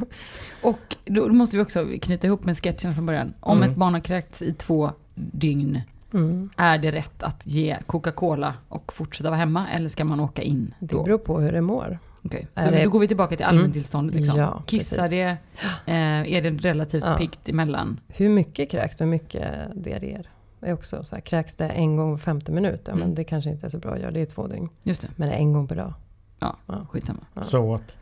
[0.62, 3.34] Och då måste vi också knyta ihop med sketchen från början.
[3.40, 3.70] Om Mm.
[3.70, 5.80] ett barn har kräkts i två dygn,
[6.14, 6.50] Mm.
[6.56, 9.68] är det rätt att ge Coca-Cola och fortsätta vara hemma?
[9.68, 11.02] Eller ska man åka in Det då?
[11.02, 11.98] beror på hur det mår.
[12.34, 14.14] Är Så det- då går vi tillbaka till allmäntillståndet.
[14.16, 14.38] Liksom.
[14.38, 15.10] Ja, Kissar precis.
[15.10, 15.36] det?
[15.86, 17.16] Eh, är det relativt Ja.
[17.16, 18.00] piggt emellan?
[18.08, 20.30] Hur mycket kräks hur mycket diarréer?
[20.60, 22.82] Det är också så här, kräks det en gång var femte minut?
[22.84, 23.06] Ja, Mm.
[23.06, 24.10] men det kanske inte är så bra att göra.
[24.10, 24.68] Det är två dygn.
[24.82, 25.94] Just det, Men det är en gång per dag.
[26.88, 27.20] skitsamma.
[27.34, 27.44] Ja.
[27.44, 27.96] Så åt.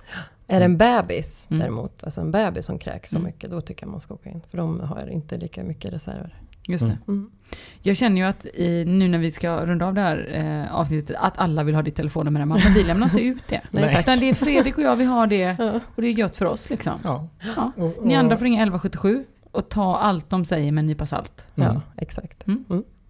[0.47, 1.61] Är det en bebis Mm.
[1.61, 3.27] däremot, alltså en bebis som kräks så Mm.
[3.27, 4.41] mycket, då tycker jag man ska åka in.
[4.51, 6.39] För de har inte lika mycket reserver.
[6.68, 6.99] Just det.
[7.09, 7.31] Mm.
[7.55, 7.80] Mm.
[7.82, 10.28] Jag känner ju att i, nu när vi ska runda av det här
[10.66, 12.61] eh, avsnittet, att alla vill ha ditt telefonnummer hemma.
[12.64, 13.61] Men vi lämnar inte ut det.
[13.70, 13.96] Nej.
[14.00, 15.57] Utan det är Fredrik och jag, vi har det.
[15.94, 16.92] Och det är gött för oss liksom.
[17.05, 17.28] Ja.
[17.57, 17.72] Ja.
[17.76, 21.46] Och, Ni andra får ringa 1177 och ta allt de säger med en nypa salt.
[21.55, 21.74] Mm.
[21.74, 22.44] Ja, exakt.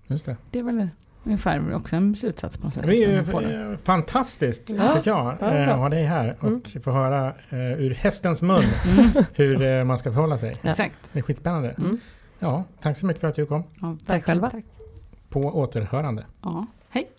[0.07, 0.37] Just det.
[0.51, 0.89] Det är väl
[1.25, 2.85] ungefär också en slutsats på något sätt.
[2.87, 4.93] Det är ju eh, fantastiskt Ja.
[4.93, 5.37] tycker jag.
[5.41, 6.63] Ja, eh, att ha dig här och Mm.
[6.85, 10.57] få höra eh, ur hästens mun Mm, hur eh, man ska förhålla sig.
[10.63, 10.71] Ja.
[10.71, 11.11] exakt.
[11.13, 11.75] Det är skitspännande.
[12.45, 13.63] Ja, tack så mycket för att du kom.
[13.81, 14.51] Ja, Tack själva.
[14.51, 14.65] Tack.
[15.29, 16.27] På återhörande.
[16.43, 17.11] Ja, hej.